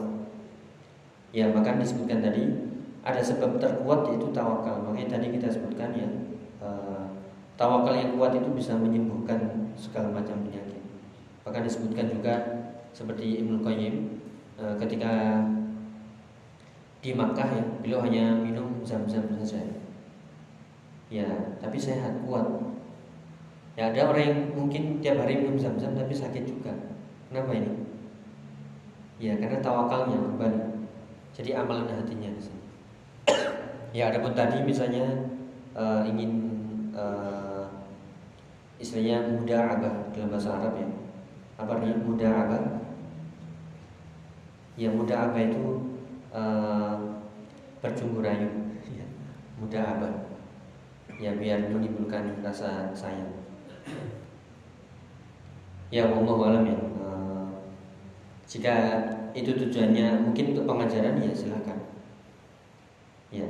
[1.32, 2.44] Ya, maka disebutkan tadi
[3.02, 4.86] ada sebab terkuat yaitu tawakal.
[4.86, 6.08] Makanya tadi kita sebutkan ya
[6.62, 7.04] eh,
[7.56, 10.82] tawakal yang kuat itu bisa menyembuhkan segala macam penyakit.
[11.42, 12.34] Bahkan disebutkan juga
[12.92, 13.94] seperti Ibnu Qayyim
[14.60, 15.42] eh, ketika
[17.02, 19.58] di Makkah ya, beliau hanya minum zam-zam saja.
[21.10, 21.26] Ya,
[21.58, 22.46] tapi sehat kuat.
[23.74, 26.72] Ya ada orang yang mungkin tiap hari minum zam-zam tapi sakit juga.
[27.28, 27.72] Kenapa ini?
[29.18, 30.60] Ya karena tawakalnya kembali.
[31.32, 32.28] Jadi amalan hatinya
[33.92, 35.04] ya ada pun tadi misalnya
[35.76, 36.51] eh, ingin
[36.92, 37.64] eh,
[38.80, 40.88] istilahnya muda abah dalam bahasa Arab ya.
[41.56, 42.62] Apa artinya muda abah?
[44.76, 45.62] Ya muda abah itu
[47.82, 48.48] berjumpa rayu.
[48.88, 49.06] Ya,
[49.60, 50.14] muda abah.
[51.20, 53.30] Ya biar menimbulkan rasa sayang.
[55.92, 56.78] Ya Allah alam ya.
[56.80, 57.46] Eh,
[58.48, 58.74] jika
[59.36, 61.78] itu tujuannya mungkin untuk pengajaran ya silakan.
[63.28, 63.44] Ya.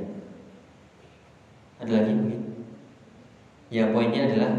[1.79, 2.41] Ada lagi mungkin?
[3.73, 4.53] Ya poinnya adalah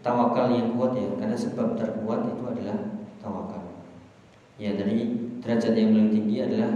[0.00, 2.80] tawakal yang kuat ya, karena sebab terkuat itu adalah
[3.20, 3.60] tawakal.
[4.56, 5.04] Ya dari
[5.44, 6.72] derajat yang paling tinggi adalah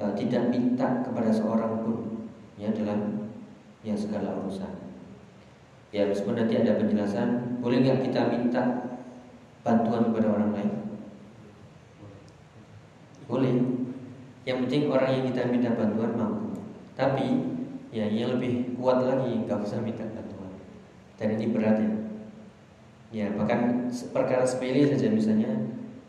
[0.00, 2.24] eh, tidak minta kepada seorang pun
[2.56, 3.28] ya dalam
[3.84, 4.72] ya segala urusan.
[5.92, 8.62] Ya meskipun nanti ada penjelasan, boleh nggak kita minta
[9.60, 10.70] bantuan kepada orang lain?
[13.28, 13.54] Boleh.
[14.48, 16.64] Yang penting orang yang kita minta bantuan mampu.
[16.96, 17.28] Tapi
[17.92, 20.13] ya yang lebih kuat lagi nggak usah minta.
[21.18, 21.90] Dan ini berat ya.
[23.14, 25.50] Ya bahkan perkara sepele saja misalnya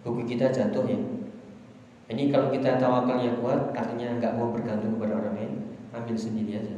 [0.02, 0.98] buku kita jatuh ya.
[2.06, 5.54] Ini kalau kita tawakalnya kuat, artinya nggak mau bergantung kepada orang lain,
[5.89, 6.78] ambil sendiri aja.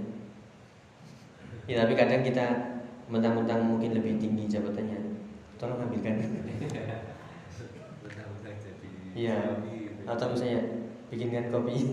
[1.67, 2.45] Ya tapi kadang kita
[3.11, 4.99] mentang-mentang mungkin lebih tinggi jabatannya,
[5.59, 6.15] tolong ambilkan.
[9.11, 9.59] Iya.
[10.07, 10.61] Atau misalnya
[11.11, 11.75] bikinkan kopi.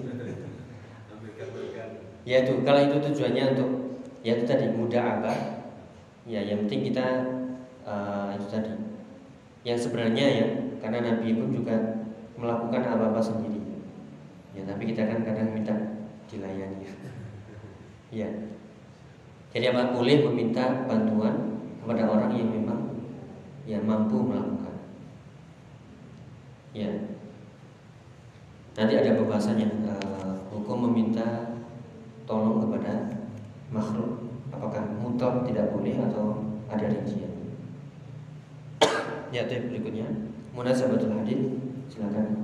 [2.24, 5.53] Ya itu kalau itu tujuannya untuk ya itu tadi mudah apa?
[6.24, 7.06] Ya yang penting kita
[7.84, 8.72] eh, itu tadi.
[9.64, 10.46] Yang sebenarnya ya
[10.80, 11.76] karena Nabi pun juga
[12.40, 13.60] melakukan apa-apa sendiri.
[14.56, 15.74] Ya tapi kita kan kadang minta
[16.28, 16.88] dilayani.
[18.14, 18.30] Ya.
[19.50, 22.94] Jadi apa boleh meminta bantuan kepada orang yang memang
[23.66, 24.70] ya mampu melakukan.
[26.70, 26.94] Ya.
[28.78, 31.58] Nanti ada pembahasannya uh, hukum meminta
[32.22, 33.18] tolong kepada
[33.74, 34.23] makhluk
[34.64, 37.36] apakah mutlak tidak boleh atau ada rincian.
[39.28, 40.08] ya, itu berikutnya
[40.56, 41.60] munasabatul hadis
[41.92, 42.40] silakan.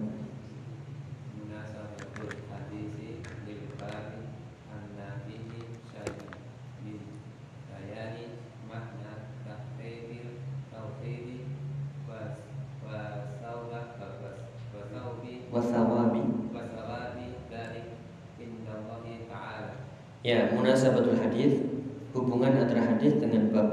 [20.21, 21.70] Ya, munasabatul hadis
[22.11, 23.69] hubungan antara hadis dengan bab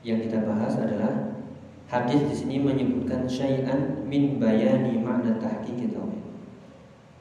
[0.00, 1.36] yang kita bahas adalah
[1.92, 6.24] hadis di sini menyebutkan syai'an min bayani makna tahqiq tauhid.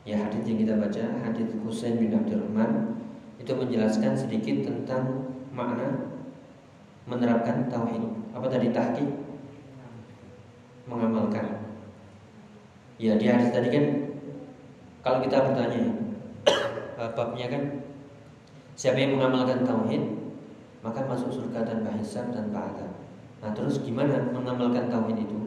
[0.07, 2.95] Ya, hadis yang kita baca hadis Husain bin Abdurrahman
[3.35, 6.15] itu menjelaskan sedikit tentang makna
[7.03, 8.03] menerapkan tauhid.
[8.31, 9.09] Apa tadi tahqiq?
[10.87, 11.67] Mengamalkan.
[12.95, 13.85] Ya, di hadis tadi kan
[15.03, 15.83] kalau kita bertanya
[16.99, 17.63] eh, babnya kan
[18.79, 19.99] Siapa yang mengamalkan tauhid
[20.79, 22.91] maka masuk surga tanpa hisab tanpa azab.
[23.39, 25.39] Nah, terus gimana mengamalkan tauhid itu?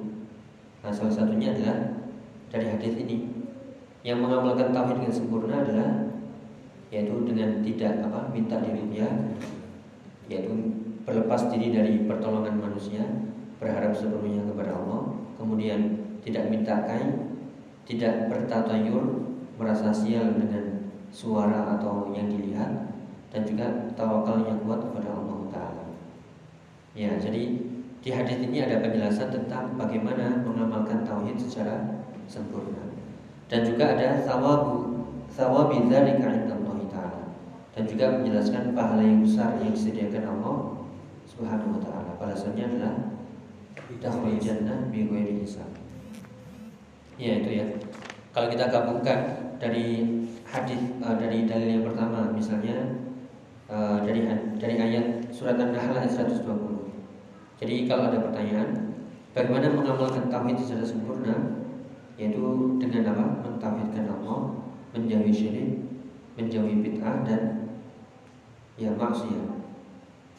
[0.85, 2.01] Nah, salah satunya adalah
[2.53, 3.29] dari hadis ini.
[4.03, 6.12] Yang mengamalkan tauhid dengan sempurna adalah
[6.92, 9.09] yaitu dengan tidak apa minta dirupiah
[10.29, 10.53] yaitu
[11.09, 13.01] berlepas diri dari pertolongan manusia
[13.57, 17.40] berharap sepenuhnya kepada Allah kemudian tidak minta kain
[17.88, 19.25] tidak bertatayur
[19.57, 22.92] merasa sial dengan suara atau yang dilihat
[23.33, 25.85] dan juga tawakal yang kuat kepada Allah Taala.
[26.92, 27.42] Ya, jadi
[28.05, 32.92] di hadis ini ada penjelasan tentang bagaimana mengamalkan tauhid secara sempurna.
[33.49, 37.25] Dan juga ada sawabu sawabi dzalika Allah taala.
[37.73, 40.57] Dan juga menjelaskan pahala yang besar yang disediakan Allah
[41.25, 42.11] Subhanahu wa taala.
[42.21, 42.95] Balasannya adalah
[44.03, 45.47] dakhul jannah bi ghairi.
[47.16, 47.66] Ya, itu ya.
[48.33, 49.18] Kalau kita gabungkan
[49.62, 50.11] dari
[50.49, 52.99] hadis uh, dari dalil yang pertama misalnya
[53.73, 54.29] Eh, dari
[54.61, 56.93] dari ayat surat An-Nahl ayat 120.
[57.57, 59.01] Jadi kalau ada pertanyaan,
[59.33, 61.65] bagaimana mengamalkan tauhid secara sempurna?
[62.21, 63.49] Yaitu dengan apa?
[63.49, 64.61] Mentauhidkan Allah,
[64.93, 65.89] menjauhi syirik,
[66.37, 67.73] menjauhi bid'ah dan
[68.77, 69.65] ya maksiat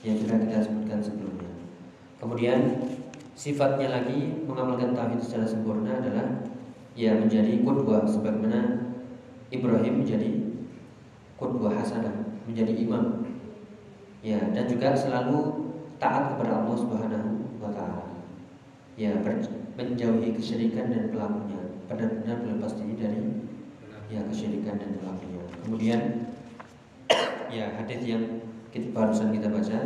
[0.06, 1.50] yang sudah kita sebutkan sebelumnya.
[2.22, 2.86] Kemudian
[3.34, 6.46] sifatnya lagi mengamalkan tauhid secara sempurna adalah
[6.94, 8.94] ya menjadi qudwah sebagaimana
[9.50, 10.54] Ibrahim menjadi
[11.42, 13.23] qudwah hasanah, menjadi imam
[14.24, 15.68] ya dan juga selalu
[16.00, 18.08] taat kepada Allah Subhanahu wa taala.
[18.96, 19.12] Ya,
[19.74, 21.60] menjauhi kesyirikan dan pelakunya,
[21.90, 23.22] benar-benar berlepas diri dari
[24.08, 25.44] ya kesyirikan dan pelakunya.
[25.66, 26.02] Kemudian
[27.56, 28.24] ya hadis yang
[28.72, 29.80] kita barusan kita baca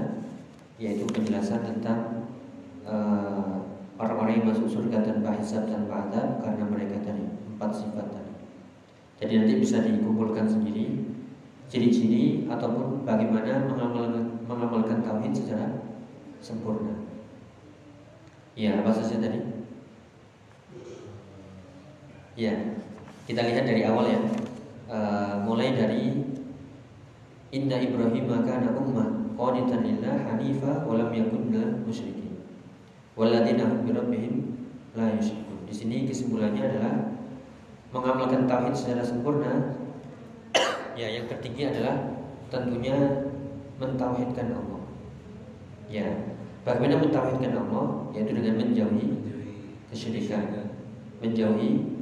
[0.78, 2.30] yaitu penjelasan tentang
[2.86, 3.65] uh,
[3.97, 8.34] orang-orang yang masuk surga tanpa hisab tanpa adab karena mereka tadi empat sifat tadi.
[9.17, 11.08] Jadi nanti bisa dikumpulkan sendiri
[11.67, 15.84] ciri-ciri ataupun bagaimana mengamalkan, mengamalkan tauhid secara
[16.40, 16.96] sempurna.
[18.58, 19.44] Ya, apa saja tadi?
[22.34, 22.54] Ya,
[23.30, 24.22] kita lihat dari awal ya.
[24.88, 26.16] Uh, mulai dari
[27.52, 32.40] Inna Ibrahim maka ummah qanitan lillah hanifa wa lam yakun minal musyrikin.
[33.20, 33.84] Walladzina hum
[34.96, 35.68] la yusyrikun.
[35.68, 36.94] Di sini kesimpulannya adalah
[37.92, 39.76] mengamalkan tauhid secara sempurna
[40.98, 42.10] Ya, yang tertinggi adalah
[42.50, 43.27] tentunya
[43.78, 44.82] mentauhidkan Allah.
[45.88, 46.08] Ya,
[46.66, 48.12] bagaimana mentauhidkan Allah?
[48.12, 49.08] Yaitu dengan menjauhi
[49.94, 50.74] kesyirikan,
[51.22, 52.02] menjauhi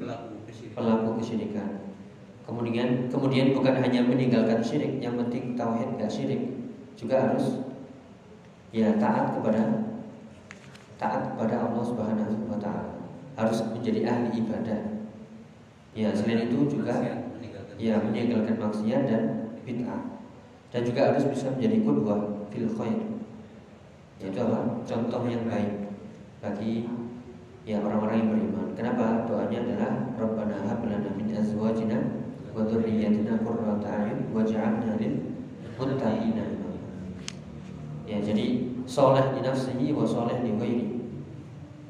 [0.74, 1.94] pelaku kesyirikan.
[2.46, 6.42] Kemudian kemudian bukan hanya meninggalkan syirik, yang penting tauhid gak syirik,
[6.94, 7.66] juga harus
[8.70, 9.92] ya taat kepada
[10.96, 12.96] taat kepada Allah Subhanahu wa taala.
[13.36, 14.82] Harus menjadi ahli ibadah.
[15.96, 17.04] Ya, selain itu juga
[17.76, 19.24] ya meninggalkan maksiat dan
[19.68, 20.15] bid'ah
[20.76, 22.20] dan juga harus bisa menjadi qudwah
[22.52, 23.00] fil khair.
[24.20, 24.84] Yaitu apa?
[24.84, 25.88] Contoh yang baik
[26.44, 26.84] bagi
[27.64, 28.68] ya orang-orang yang beriman.
[28.76, 29.24] Kenapa?
[29.24, 35.16] Doanya adalah Rabbana hab lana min azwajina wa dzurriyyatina qurrata a'yun waj'alna lil
[35.80, 36.44] muttaqina
[38.06, 40.88] ya jadi soleh di nafsihi wa soleh di ghairi.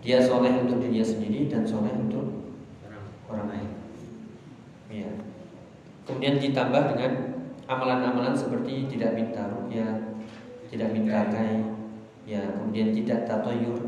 [0.05, 2.53] Dia soleh untuk dirinya sendiri dan soleh untuk
[3.33, 3.69] orang lain.
[4.93, 5.09] Ya.
[6.05, 7.34] Kemudian ditambah dengan
[7.65, 10.13] amalan-amalan seperti tidak minta rukyah,
[10.69, 11.65] tidak minta kai,
[12.29, 13.81] ya kemudian tidak tatoyur,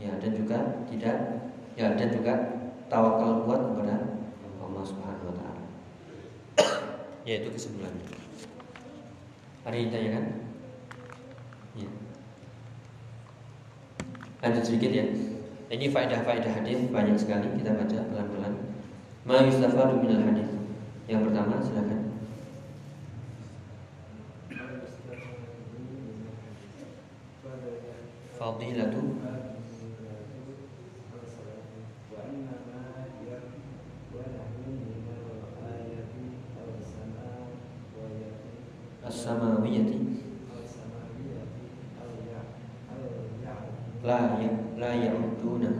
[0.00, 1.16] ya dan juga tidak
[1.76, 2.34] ya dan juga
[2.88, 3.96] tawakal kuat kepada
[4.62, 5.62] Allah Subhanahu wa taala.
[7.28, 8.04] Yaitu kesimpulannya.
[9.64, 10.24] Ada yang ditanyakan?
[11.74, 11.90] Ya.
[14.44, 15.04] Lanjut sedikit ya.
[15.72, 18.54] Ini faedah-faedah hadis banyak sekali kita baca pelan-pelan.
[19.24, 20.52] Ma yustafadu minal hadis.
[21.08, 22.13] Yang pertama silakan.
[44.04, 45.70] La ya la ya'uduna.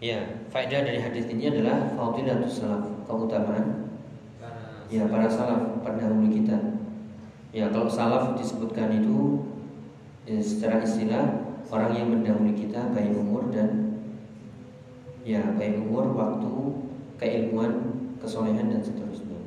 [0.00, 3.86] Ya, faedah dari hadis ini adalah fadilatus salaf, keutamaan
[4.36, 6.76] Para ya para salaf pendahulu kita.
[7.56, 9.48] Ya, kalau salaf disebutkan itu
[10.28, 13.96] ya, secara istilah orang yang mendahului kita baik umur dan
[15.26, 16.52] ya baik umur, waktu,
[17.16, 17.72] keilmuan,
[18.20, 19.40] kesolehan dan seterusnya.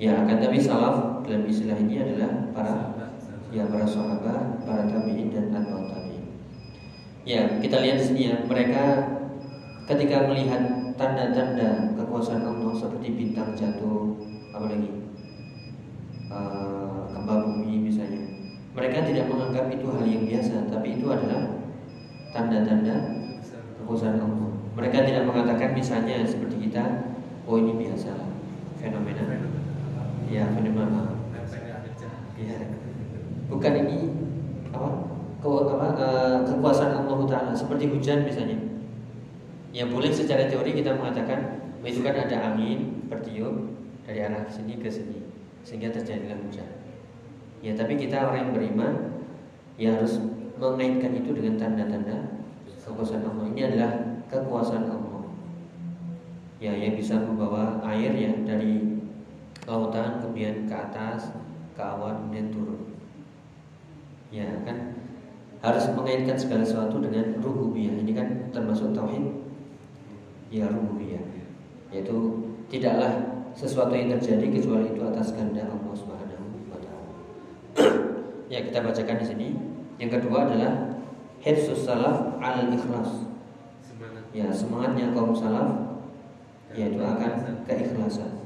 [0.00, 2.74] Ya, akan tapi salaf dalam istilah ini adalah para
[3.54, 6.24] ya para sahabat, para tabi'in dan atba'ut tabi'in.
[7.22, 8.82] Ya, kita lihat di sini ya, mereka
[9.86, 14.18] ketika melihat tanda-tanda kekuasaan Allah seperti bintang jatuh,
[14.54, 15.10] apalagi
[16.30, 18.22] uh, gempa bumi misalnya,
[18.74, 21.62] mereka tidak menganggap itu hal yang biasa, tapi itu adalah
[22.30, 22.96] tanda-tanda
[23.82, 24.50] kekuasaan Allah.
[24.74, 27.14] Mereka tidak mengatakan misalnya seperti kita,
[27.46, 28.10] oh ini biasa
[28.78, 29.24] fenomena,
[30.30, 31.14] ya fenomena
[32.34, 32.58] Ya.
[33.46, 34.10] Bukan ini
[34.74, 35.06] apa?
[35.38, 38.58] Ke, apa eh, kekuasaan Allah Taala seperti hujan misalnya.
[39.74, 43.74] Ya boleh secara teori kita mengatakan "Oh, itu ada angin bertiup
[44.06, 45.18] dari arah sini ke sini
[45.66, 46.70] sehingga terjadilah hujan.
[47.58, 48.92] Ya tapi kita orang yang beriman
[49.74, 50.22] ya harus
[50.62, 52.38] mengaitkan itu dengan tanda-tanda
[52.86, 53.44] kekuasaan Allah.
[53.50, 53.92] Ini adalah
[54.30, 55.26] kekuasaan Allah.
[56.62, 59.02] Ya yang bisa membawa air ya dari
[59.66, 61.34] lautan kemudian ke atas
[61.74, 62.94] ke awan kemudian turun.
[64.30, 64.94] Ya kan
[65.64, 67.98] harus mengaitkan segala sesuatu dengan rububiyah.
[67.98, 69.43] Ini kan termasuk tauhid
[70.54, 71.24] ya rububiyah.
[71.90, 72.14] Yaitu
[72.70, 77.12] tidaklah sesuatu yang terjadi kecuali itu atas kehendak Allah Subhanahu wa taala.
[78.52, 79.48] ya, kita bacakan di sini.
[79.98, 80.72] Yang kedua adalah
[81.42, 83.30] hifzus salaf al ikhlas.
[83.82, 85.94] semangat Ya, semangatnya kaum salaf
[86.74, 88.42] yaitu akan keikhlasan.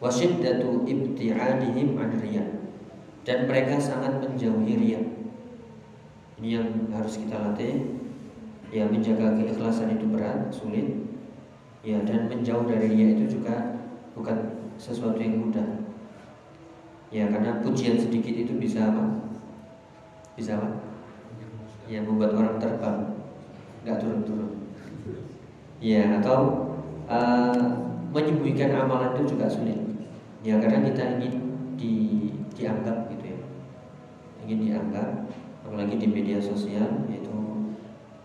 [0.00, 2.12] Wasyiddatu ibti'adihim an.
[3.24, 5.00] Dan mereka sangat menjauhi riya.
[6.40, 8.00] Ini yang harus kita latih.
[8.72, 11.03] Ya, menjaga keikhlasan itu berat, sulit.
[11.84, 13.76] Ya, dan menjauh dari riya itu juga
[14.16, 15.84] bukan sesuatu yang mudah.
[17.12, 19.04] Ya, karena pujian sedikit itu bisa apa?
[20.32, 20.80] Bisa apa?
[21.84, 23.20] Ya, membuat orang terbang,
[23.84, 24.72] nggak turun-turun.
[25.84, 26.72] Ya, atau
[27.04, 27.68] uh,
[28.16, 29.76] menyembunyikan amalan itu juga sulit.
[30.40, 31.34] Ya, karena kita ingin
[31.76, 31.94] di,
[32.56, 33.38] dianggap gitu ya,
[34.48, 35.28] ingin dianggap,
[35.68, 37.23] apalagi di media sosial, yaitu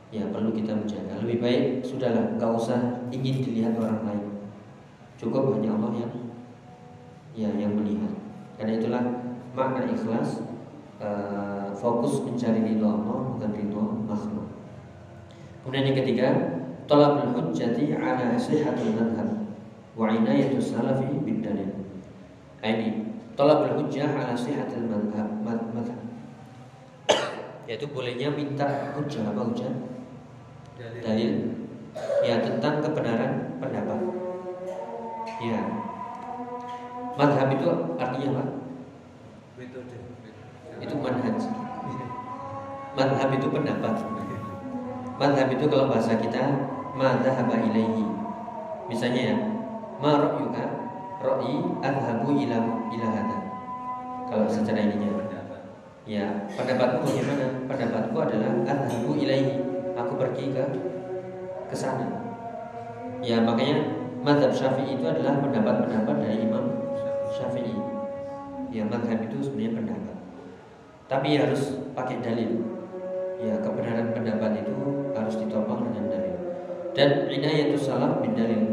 [0.10, 1.22] ya perlu kita menjaga.
[1.22, 4.26] Lebih baik sudahlah, nggak usah ingin dilihat orang lain.
[5.22, 6.14] Cukup hanya Allah yang
[7.38, 8.14] ya yang melihat.
[8.57, 9.03] Karena itulah
[9.53, 10.43] makna ikhlas
[10.99, 14.47] uh, fokus mencari ridho Allah bukan ridho makhluk.
[15.64, 16.28] Kemudian yang ketiga,
[16.89, 19.30] talabul hujjati ala sihhatil madhhab
[19.93, 21.70] wa inayatus salafi bid dalil.
[22.66, 22.89] Ini
[23.38, 26.01] talabul hujjah ala madhhab madhhab.
[27.70, 29.99] Yaitu bolehnya minta hujjah apa hujjah?
[31.00, 31.34] Dalil
[32.24, 34.00] ya tentang kebenaran pendapat.
[35.39, 35.62] Ya.
[37.16, 37.68] Madhab itu
[38.00, 38.43] artinya apa?
[39.60, 39.95] metode
[40.80, 41.39] Itu manhaj.
[42.95, 43.95] Madhab itu pendapat.
[45.20, 46.43] Madhab itu kalau bahasa kita
[46.95, 48.08] madhaba ilaihi.
[48.88, 49.38] Misalnya ya,
[50.00, 50.64] ma ra'yuka
[51.20, 53.38] ra'i adhabu ila ila hadha.
[54.32, 55.12] Kalau secara ininya.
[56.10, 56.26] Ya,
[56.58, 57.70] pendapatku bagaimana?
[57.70, 59.62] Pendapatku adalah adhabu ilaihi.
[60.00, 60.64] Aku pergi ke
[61.68, 62.08] ke sana.
[63.20, 63.84] Ya, makanya
[64.24, 66.72] madhab Syafi'i itu adalah pendapat-pendapat dari Imam
[67.36, 67.76] Syafi'i.
[68.72, 70.16] Ya, madhab itu sebenarnya pendapat.
[71.12, 72.64] Tapi harus pakai dalil.
[73.43, 74.78] Ya, kebenaran pendapat itu
[75.12, 76.36] harus ditopang dengan dalil.
[76.95, 78.64] Dan inayatus salaf bin dalil.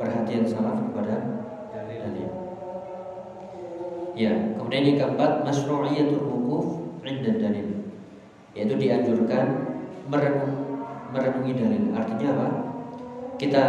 [0.00, 2.28] Perhatian salaf kepada dalil dalil.
[4.14, 6.66] Ya, kemudian yang keempat masyru'iyatul wukuf
[7.02, 7.68] 'inda dalil.
[8.54, 9.66] Yaitu dianjurkan
[10.06, 10.53] merenung
[11.14, 11.82] merenungi dalil.
[11.94, 12.48] Artinya apa?
[13.38, 13.64] Kita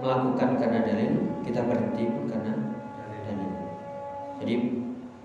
[0.00, 1.12] melakukan karena dalil,
[1.44, 2.52] kita berhenti karena
[3.28, 3.50] dalil.
[4.40, 4.54] Jadi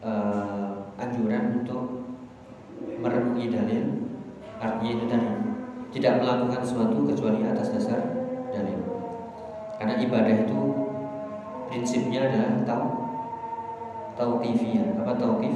[0.04, 2.04] eh, anjuran untuk
[3.00, 3.84] merenungi dalil
[4.64, 5.28] artinya itu tadi
[5.94, 8.00] tidak melakukan sesuatu kecuali atas dasar
[8.50, 8.80] dalil.
[9.78, 10.60] Karena ibadah itu
[11.70, 12.86] prinsipnya adalah tau
[14.18, 15.04] tauqifiyah.
[15.04, 15.56] Apa tauqif?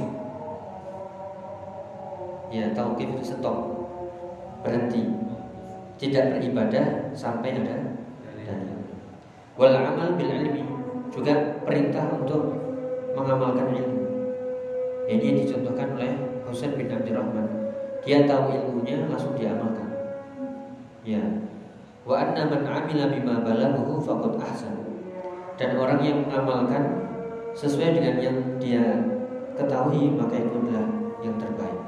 [2.52, 3.58] Ya, tauqif itu stop.
[4.62, 5.27] Berhenti.
[5.98, 7.98] Tidak beribadah sampai ada
[8.38, 8.78] dalil.
[9.58, 10.62] Wal amal bil ilmi
[11.10, 12.54] juga perintah untuk
[13.18, 14.06] mengamalkan ilmu.
[15.10, 16.14] Ini dicontohkan oleh
[16.46, 17.74] Husain bin Abdurrahman.
[18.06, 19.90] Dia tahu ilmunya langsung diamalkan.
[21.02, 21.18] Ya.
[22.06, 24.78] Wa anna man amila bima balaghahu faqad ahsan.
[25.58, 27.10] Dan orang yang mengamalkan
[27.58, 29.02] sesuai dengan yang dia
[29.58, 30.86] ketahui maka itu adalah
[31.18, 31.82] yang terbaik.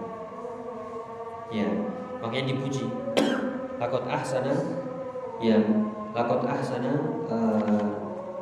[1.55, 1.71] Ya,
[2.19, 2.91] makanya dipuji.
[3.81, 4.53] Lakot ahsana.
[5.41, 5.65] Yang
[6.13, 6.93] lakot ahsana
[7.33, 7.89] uh,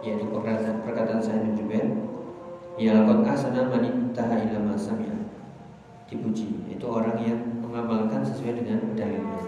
[0.03, 1.86] yaitu perkataan perkataan saya bin Jubair
[2.74, 4.74] ya lakot ahsana man intaha ila ma
[6.11, 6.66] dipuji.
[6.66, 9.43] Itu orang yang mengamalkan sesuai dengan dalilnya.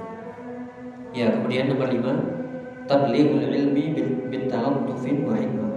[1.10, 2.14] Ya kemudian nomor lima.
[2.86, 3.94] Tablighul ilmi
[4.30, 5.74] bin talattufin wa hikmah.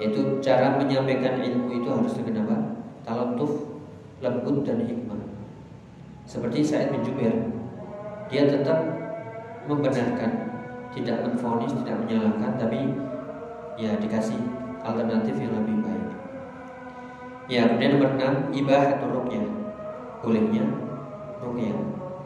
[0.00, 2.56] Yaitu cara menyampaikan ilmu itu harus dengan apa?
[3.08, 3.72] Talattuf
[4.20, 5.20] lembut dan hikmah.
[6.28, 7.61] Seperti Said bin Jubair
[8.32, 8.80] dia tetap
[9.68, 10.56] membenarkan
[10.96, 12.80] tidak menfonis tidak menyalahkan tapi
[13.76, 14.40] ya dikasih
[14.80, 16.08] alternatif yang lebih baik.
[17.52, 19.44] Ya kemudian nomor enam ibah atau rukyah.
[20.24, 20.64] Bolehnya
[21.44, 21.76] rukyah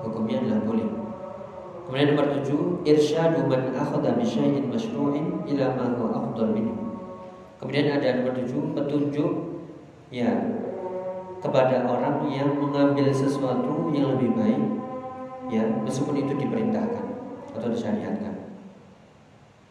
[0.07, 0.89] hukumnya adalah boleh.
[1.87, 6.75] Kemudian nomor tujuh irsyadu man akhadha bi syai'in masyru'in ila ma huwa afdal minhu.
[7.59, 9.33] Kemudian ada nomor tujuh petunjuk
[10.15, 10.31] ya
[11.43, 14.86] kepada orang yang mengambil sesuatu yang lebih baik
[15.51, 17.07] ya meskipun itu diperintahkan
[17.55, 18.35] atau disyariatkan.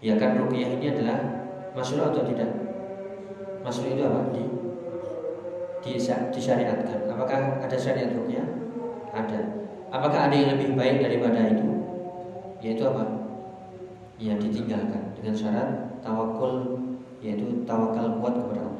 [0.03, 1.17] Ya kan rukyah ini adalah
[1.73, 2.51] masuk atau tidak?
[3.65, 4.29] Masuk itu apa?
[4.31, 4.43] Di,
[5.81, 5.91] di
[6.35, 7.09] disyariatkan.
[7.09, 8.45] Apakah ada syariat rukyah
[9.15, 9.39] ada.
[9.89, 11.67] Apakah ada yang lebih baik daripada itu?
[12.59, 13.03] Yaitu apa?
[14.19, 15.69] Ya ditinggalkan dengan syarat
[16.03, 16.79] tawakul
[17.23, 18.74] yaitu tawakal kuat kepada Allah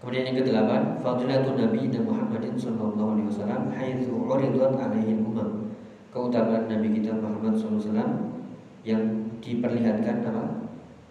[0.00, 5.76] Kemudian yang kedelapan, fadilatun Nabi dan Muhammadin sallallahu alaihi wasallam haitsu uridat alaihi umam.
[6.08, 8.40] Keutamaan Nabi kita Muhammad wasallam
[8.80, 10.44] yang diperlihatkan apa?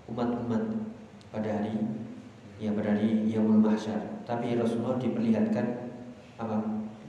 [0.10, 0.90] umat-umat
[1.30, 1.78] pada hari
[2.58, 4.26] ya pada hari Yaumul Mahsyar.
[4.26, 5.66] Tapi Rasulullah diperlihatkan
[6.42, 6.58] apa?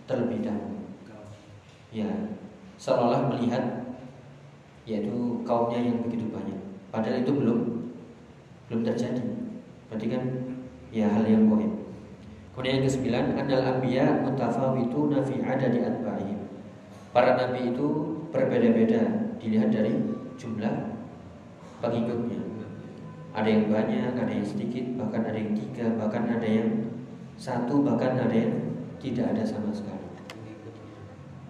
[0.04, 0.84] terlebih dahulu.
[1.96, 2.12] Ya,
[2.76, 3.96] seolah melihat
[4.84, 6.60] yaitu kaumnya yang begitu banyak.
[6.92, 7.58] Padahal itu belum
[8.68, 9.24] belum terjadi.
[9.88, 10.22] Berarti kan
[10.90, 11.70] ya hal yang goib.
[12.54, 16.40] Kemudian yang kesembilan, anal anbiya mutafawituna fi adadi atba'ihim.
[17.14, 17.86] Para nabi itu
[18.30, 19.96] berbeda-beda dilihat dari
[20.36, 20.74] jumlah
[21.80, 22.42] pengikutnya.
[23.30, 26.68] Ada yang banyak, ada yang sedikit, bahkan ada yang tiga, bahkan ada yang
[27.38, 28.52] satu, bahkan ada yang
[28.98, 30.06] tidak ada sama sekali.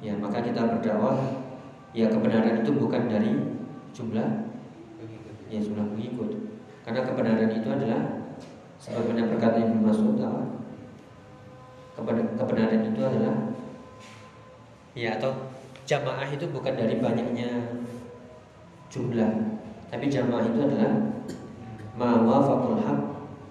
[0.04, 1.16] Ya, maka kita berdakwah
[1.96, 3.32] ya kebenaran itu bukan dari
[3.96, 4.28] jumlah
[5.50, 6.30] ya jumlah pengikut.
[6.86, 8.19] Karena kebenaran itu adalah
[8.80, 10.40] Sebagaimana berkata Ibnu Mas'ud apa?
[12.40, 13.52] Kebenaran itu adalah
[14.96, 15.52] ya atau
[15.84, 17.76] jamaah itu bukan dari banyaknya
[18.88, 19.60] jumlah,
[19.92, 20.96] tapi jamaah itu adalah
[21.92, 23.00] ma wafaqul haq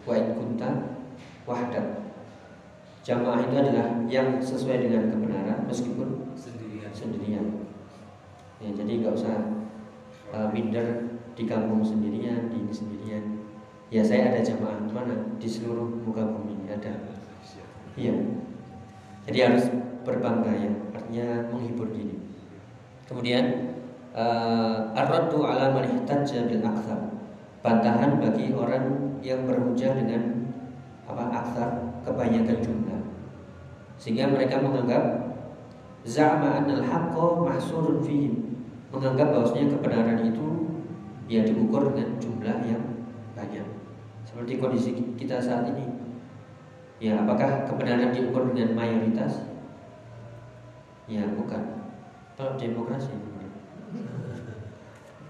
[0.09, 0.97] wa in kunta
[1.45, 2.09] wahdak.
[3.05, 6.89] Jamaah itu adalah yang sesuai dengan kebenaran meskipun sendirian.
[6.89, 7.45] sendirian.
[8.59, 9.37] Ya, jadi nggak usah
[10.33, 13.38] uh, minder di kampung sendirian, di sendirian
[13.89, 16.93] Ya saya ada jamaah mana di seluruh muka bumi ada.
[17.97, 18.13] Iya.
[19.25, 19.65] Jadi harus
[20.05, 22.17] berbangga ya, artinya menghibur diri.
[23.09, 23.73] Kemudian
[24.13, 26.61] uh, ar-raddu ala man ihtajja bil.
[27.59, 30.47] Bantahan bagi orang yang berhujah dengan
[31.03, 31.69] apa akthar
[32.07, 33.01] kebanyakan jumlah.
[33.99, 35.33] Sehingga mereka menganggap
[36.07, 38.63] za'ma al haqqo mahsurun fihim.
[38.95, 40.47] Menganggap bahwasanya kebenaran itu
[41.27, 42.83] ya diukur dengan jumlah yang
[43.39, 43.67] banyak.
[44.27, 45.87] Seperti kondisi kita saat ini.
[46.99, 49.47] Ya, apakah kebenaran diukur dengan mayoritas?
[51.07, 51.87] Ya, bukan.
[52.35, 53.15] Kalau demokrasi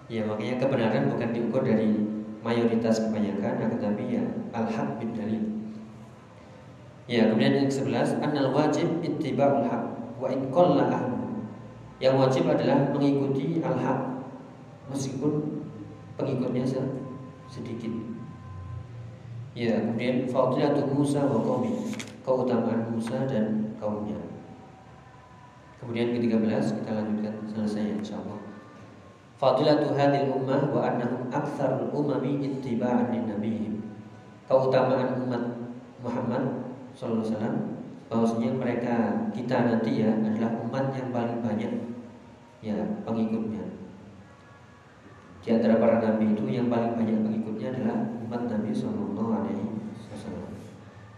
[0.10, 1.94] Ya, makanya kebenaran bukan diukur dari
[2.42, 4.26] mayoritas kebanyakan, akan tapi ya
[4.58, 5.44] al-haq bin dalil.
[7.06, 9.86] Ya, kemudian yang ke-11, annal wajib ittiba'ul haq
[10.18, 10.50] wa in
[12.02, 14.26] Yang wajib adalah mengikuti al-haq
[14.90, 15.62] meskipun
[16.18, 16.66] pengikutnya
[17.50, 17.92] sedikit.
[19.58, 21.74] Ya, kemudian fadilatu Musa wa qaumi,
[22.22, 24.16] keutamaan Musa dan kaumnya.
[25.82, 28.40] Kemudian ke-13 kita lanjutkan selesai insyaallah.
[29.40, 33.76] Fadilatu hadil ummah wa annahum aktsarul umami ittiba'an lin nabiyyin.
[34.46, 35.44] Keutamaan umat
[36.04, 36.44] Muhammad
[36.94, 37.58] sallallahu alaihi wasallam
[38.10, 38.96] bahwasanya mereka
[39.32, 41.74] kita nanti ya adalah umat yang paling banyak
[42.60, 42.78] ya
[43.08, 43.64] pengikutnya.
[45.40, 49.68] di antara para nabi itu yang paling banyak pengikutnya adalah umat Nabi Shallallahu Alaihi
[50.14, 50.50] Wasallam.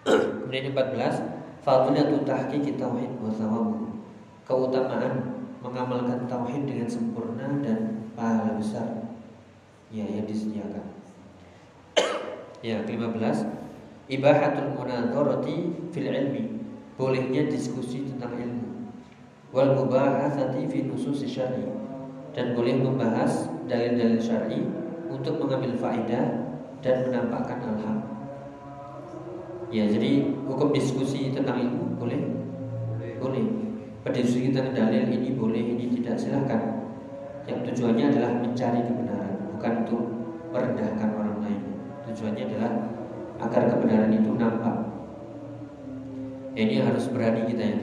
[0.08, 3.94] Kemudian 14 Fadilatu tahqiqi tauhid wa thawabu
[4.42, 9.14] Keutamaan mengamalkan tauhid dengan sempurna dan pahala besar.
[9.94, 10.86] Ya yang disediakan.
[12.66, 13.38] ya, ke-15
[14.10, 15.56] Ibahatul munadharati
[15.94, 16.58] fil ilmi.
[16.98, 18.90] Bolehnya diskusi tentang ilmu.
[19.54, 21.70] Wal mubahatsati fi nusus syar'i.
[22.34, 24.81] Dan boleh membahas dalil-dalil syar'i
[25.12, 26.26] untuk mengambil faedah
[26.80, 28.00] dan menampakkan al-haq.
[29.72, 32.20] Ya, jadi hukum diskusi tentang ilmu boleh?
[33.20, 33.46] Boleh.
[34.02, 36.90] Berdiskusi tentang dalil ini boleh, ini tidak silahkan.
[37.46, 40.02] Yang tujuannya adalah mencari kebenaran, bukan untuk
[40.50, 41.62] merendahkan orang lain.
[42.10, 42.72] Tujuannya adalah
[43.46, 44.78] agar kebenaran itu nampak.
[46.58, 47.80] Ya, ini harus berani kita ya,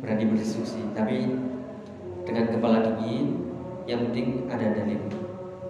[0.00, 0.80] berani berdiskusi.
[0.96, 1.28] Tapi
[2.26, 3.38] dengan kepala dingin,
[3.86, 5.25] yang penting ada dalil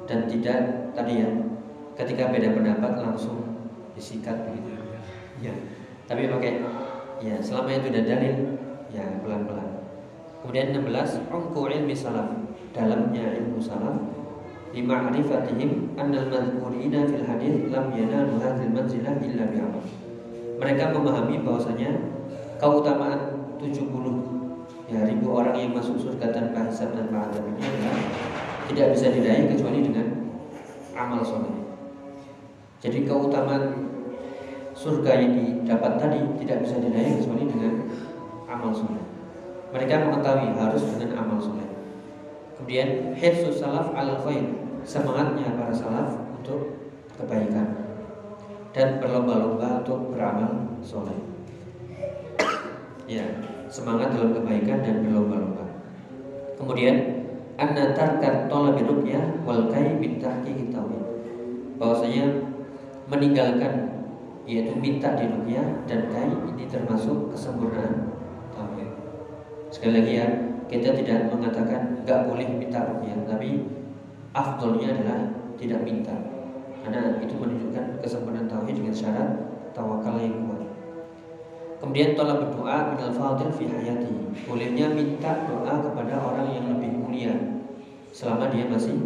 [0.07, 0.59] dan tidak
[0.95, 1.29] tadi ya
[1.99, 3.43] ketika beda pendapat langsung
[3.93, 4.71] disikat begitu.
[5.43, 5.53] Ya
[6.07, 6.63] tapi pakai
[7.23, 8.37] ya selama itu ada dalil
[8.95, 9.71] ya pelan-pelan.
[10.43, 12.31] Kemudian 16 umku ilmi salaf
[12.71, 13.99] dalamnya ilmu salaf
[14.77, 19.85] lima'rifatihim annal madhkurina fil hadis lam yanalu hadzal manzilah illa bi'amal
[20.61, 21.97] mereka memahami bahwasanya
[22.61, 23.21] keutamaan
[23.57, 23.89] 70
[24.93, 27.97] ya ribu orang yang masuk surga tanpa hisab dan azab ini adalah
[28.71, 30.07] tidak bisa diraih kecuali dengan
[30.97, 31.55] amal soleh.
[32.83, 33.89] Jadi keutamaan
[34.77, 37.75] surga yang didapat tadi tidak bisa diraih kecuali dengan
[38.51, 39.05] amal soleh.
[39.73, 41.69] Mereka mengetahui harus dengan amal soleh.
[42.57, 44.45] Kemudian hirsus salaf al khair
[44.87, 46.79] semangatnya para salaf untuk
[47.17, 47.87] kebaikan
[48.77, 51.17] dan berlomba-lomba untuk beramal soleh.
[53.09, 53.25] ya,
[53.73, 55.65] semangat dalam kebaikan dan berlomba-lomba.
[56.61, 57.16] Kemudian
[57.57, 61.03] anna tarkat talabi ruqyah wal kai min tahqiqi tauhid.
[61.81, 62.25] Bahwasanya
[63.09, 63.97] meninggalkan
[64.47, 68.13] yaitu minta di ruqyah dan kai ini termasuk kesempurnaan
[68.53, 68.89] tauhid.
[69.73, 70.27] Sekali lagi ya,
[70.71, 73.67] kita tidak mengatakan nggak boleh minta ruqyah, tapi
[74.37, 75.21] afdolnya adalah
[75.57, 76.15] tidak minta.
[76.87, 79.29] Karena itu menunjukkan kesempurnaan tauhid dengan syarat
[79.75, 80.63] tawakal yang kuat.
[81.77, 84.15] Kemudian tolak berdoa minal fadil fi hayati.
[84.49, 87.63] Bolehnya minta doa kepada orang yang lebih mulia
[88.11, 88.99] selama dia masih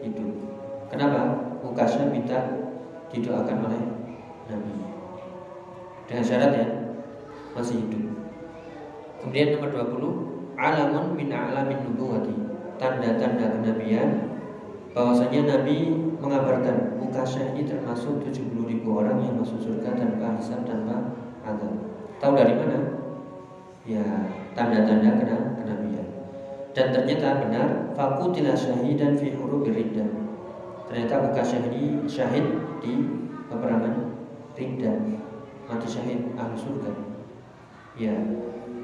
[0.00, 0.32] hidup.
[0.88, 1.36] Kenapa?
[1.60, 2.40] Mukasnya minta
[3.12, 3.82] didoakan oleh
[4.48, 4.74] Nabi.
[6.08, 6.66] Dengan syarat ya
[7.52, 8.04] masih hidup.
[9.20, 9.70] Kemudian nomor
[10.56, 12.32] 20, alamun min a'lamin nubuwati.
[12.76, 14.36] Tanda-tanda kenabian
[14.92, 21.12] bahwasanya Nabi mengabarkan Mukasya ini termasuk 70 ribu orang yang masuk surga tanpa hisab tanpa
[21.44, 21.72] azab.
[22.20, 22.78] Tahu dari mana?
[23.84, 24.04] Ya,
[24.52, 25.55] tanda-tanda kena kenabian.
[26.76, 30.12] Dan ternyata benar fakutila syahidan fi huruf riddah.
[30.92, 32.44] Ternyata buka syahid syahid
[32.84, 33.00] di
[33.48, 34.12] peperangan
[34.52, 34.92] riddah.
[35.72, 36.92] Mati syahid ahli surga.
[37.96, 38.12] Ya.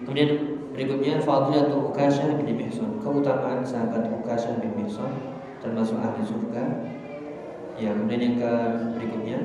[0.08, 2.96] Kemudian berikutnya fadilatu Ukasyah bin Mihsan.
[3.04, 5.12] Keutamaan sahabat Ukasyah bin Mihsan
[5.60, 6.64] termasuk ahli surga.
[7.76, 8.52] Ya, kemudian yang ke
[8.96, 9.38] berikutnya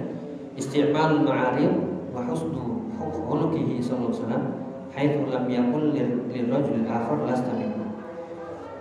[0.55, 1.71] istimal ma'arif
[2.15, 4.43] wa husnu khuluqihi sallallahu alaihi wasallam
[4.91, 5.83] haitsu lam yakul
[6.31, 7.53] lirrajul akhar lasta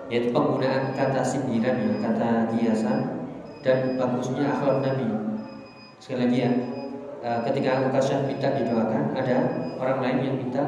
[0.06, 2.98] yaitu penggunaan kata sindiran ya, kata hiasan
[3.66, 5.06] dan bagusnya akhlak Nabi.
[5.98, 6.50] Sekali lagi ya,
[7.24, 9.36] e, ketika Ukasyah minta didoakan, ada
[9.82, 10.62] orang lain yang minta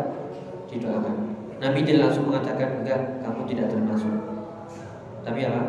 [0.67, 1.39] didoakan.
[1.59, 4.15] Nabi tidak langsung mengatakan enggak, kamu tidak termasuk.
[5.23, 5.63] Tapi apa?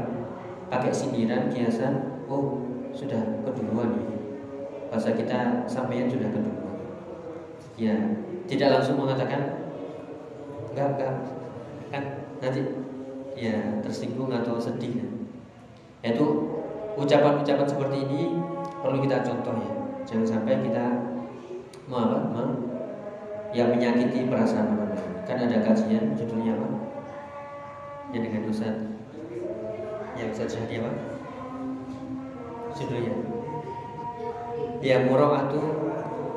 [0.69, 2.61] Pakai sindiran, kiasan, oh
[2.93, 3.93] sudah keduluan.
[4.89, 6.59] Bahasa kita sampaian sudah keduluan
[7.79, 7.95] ya
[8.51, 9.71] tidak langsung mengatakan
[10.75, 11.13] enggak enggak
[11.89, 12.03] kan
[12.43, 12.61] nanti
[13.39, 14.99] ya tersinggung atau sedih.
[16.03, 16.11] Ya.
[16.11, 16.25] itu
[16.99, 18.21] ucapan-ucapan seperti ini
[18.83, 19.71] perlu kita contoh ya.
[20.03, 20.85] Jangan sampai kita
[21.87, 22.49] mau apa mau
[23.55, 25.11] yang menyakiti perasaan orang lain.
[25.23, 26.67] Kan ada kajian judulnya apa?
[28.11, 28.75] Yang dengan Ustaz.
[30.19, 30.91] Ya Ustaz Syahdi apa?
[32.75, 33.15] Judulnya.
[34.79, 35.63] Ya atau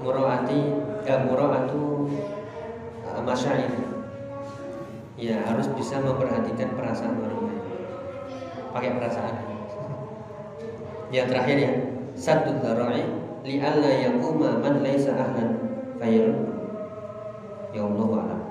[0.03, 0.61] muraati
[1.07, 2.11] mura'atu
[3.07, 3.92] uh, masyair
[5.23, 7.63] ya harus bisa memperhatikan perasaan orang lain.
[8.75, 9.35] Pakai perasaan.
[11.15, 11.73] Yang terakhir ya.
[12.13, 13.07] Satu dharai
[13.47, 16.43] li alla yaquma man laisa ahlan fayarud
[17.71, 18.43] ya Allah alam.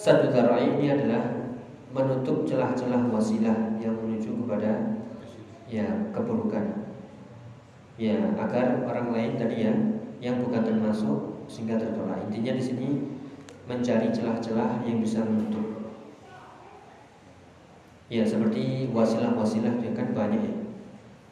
[0.00, 1.22] Satu dharai ini adalah
[1.94, 4.98] menutup celah-celah wasilah yang menuju kepada
[5.70, 6.88] ya keburukan.
[7.94, 9.74] Ya agar orang lain tadi ya
[10.18, 12.26] yang bukan termasuk sehingga tertolak.
[12.26, 12.88] Intinya di sini
[13.70, 15.73] mencari celah-celah yang bisa menutup.
[18.14, 20.54] Ya seperti wasilah-wasilah itu kan banyak ya.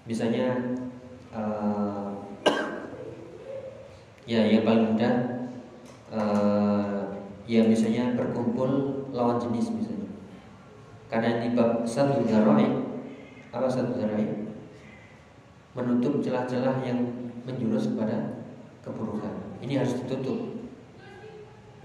[0.03, 0.75] misalnya
[1.31, 2.11] eh,
[4.27, 5.15] ya yang paling mudah
[6.11, 7.03] eh,
[7.47, 8.71] ya misalnya berkumpul
[9.15, 10.11] lawan jenis misalnya.
[11.07, 12.67] Karena ini bab satu darai
[13.55, 14.51] apa satu darai
[15.79, 16.99] menutup celah-celah yang
[17.47, 18.43] menjurus kepada
[18.83, 19.55] keburukan.
[19.63, 20.67] Ini harus ditutup.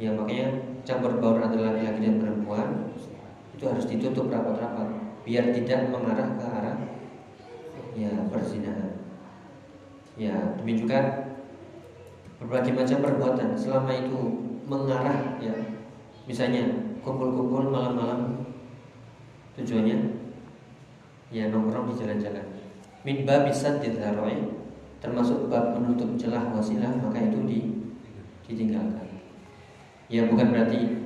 [0.01, 2.97] Ya makanya campur baur antara laki-laki dan perempuan
[3.57, 4.85] itu harus ditutup rapat-rapat
[5.25, 6.77] biar tidak mengarah ke arah
[7.97, 8.93] ya perzinahan.
[10.13, 10.99] Ya demikian juga
[12.37, 13.57] berbagai macam perbuatan.
[13.57, 14.17] Selama itu
[14.69, 15.57] mengarah ya
[16.29, 16.69] misalnya
[17.01, 18.45] kumpul-kumpul malam-malam
[19.57, 19.97] tujuannya
[21.33, 22.45] ya nongkrong di jalan-jalan.
[23.01, 24.53] Min bisa didaroi
[25.01, 27.59] termasuk bab menutup celah wasilah maka itu di,
[28.45, 29.05] ditinggalkan.
[30.07, 30.96] Ya bukan berarti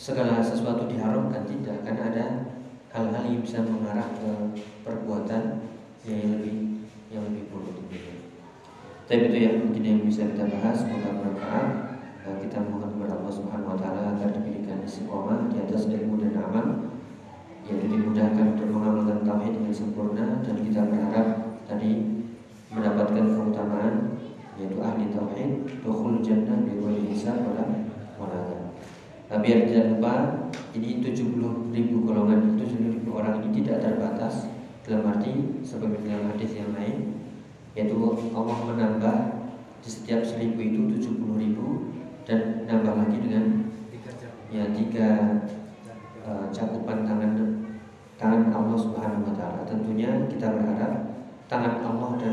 [0.00, 1.84] segala sesuatu diharamkan tidak.
[1.84, 2.24] Karena ada
[2.96, 5.60] hal-hal yang bisa mengarah ke perbuatan
[6.08, 7.80] yang lebih yang lebih buruk
[9.10, 11.68] tapi itu ya mungkin yang bisa kita bahas semoga bermanfaat.
[12.46, 16.94] Kita mohon kepada Allah Subhanahu Wa Taala agar diberikan istiqomah di atas ilmu dan amal
[17.66, 20.38] yaitu dimudahkan untuk mengamalkan tauhid dengan sempurna.
[20.46, 22.22] Dan kita berharap tadi
[22.70, 24.14] mendapatkan keutamaan
[24.54, 25.50] yaitu ahli tauhid
[25.82, 27.66] dukhul jannah bi ghairi hisab wala
[28.14, 28.59] wala
[29.30, 30.14] Nah, biar tidak lupa
[30.74, 34.50] ini 70 ribu golongan 70 ribu orang ini tidak terbatas.
[34.82, 37.14] Dalam arti sebagai dalam hadis yang lain
[37.78, 37.94] yaitu
[38.34, 39.16] Allah menambah
[39.78, 41.94] di setiap seribu itu 70 ribu
[42.26, 43.70] dan nambah lagi dengan
[44.50, 45.08] ya tiga
[46.26, 47.62] uh, cakupan tangan
[48.18, 49.62] tangan Allah Subhanahu Wa Taala.
[49.62, 52.32] Tentunya kita berharap tangan Allah dan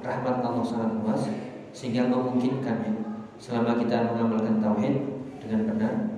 [0.00, 1.28] rahmat Allah sangat luas
[1.76, 2.94] sehingga memungkinkan ya
[3.36, 4.94] selama kita mengamalkan tauhid
[5.44, 6.17] dengan benar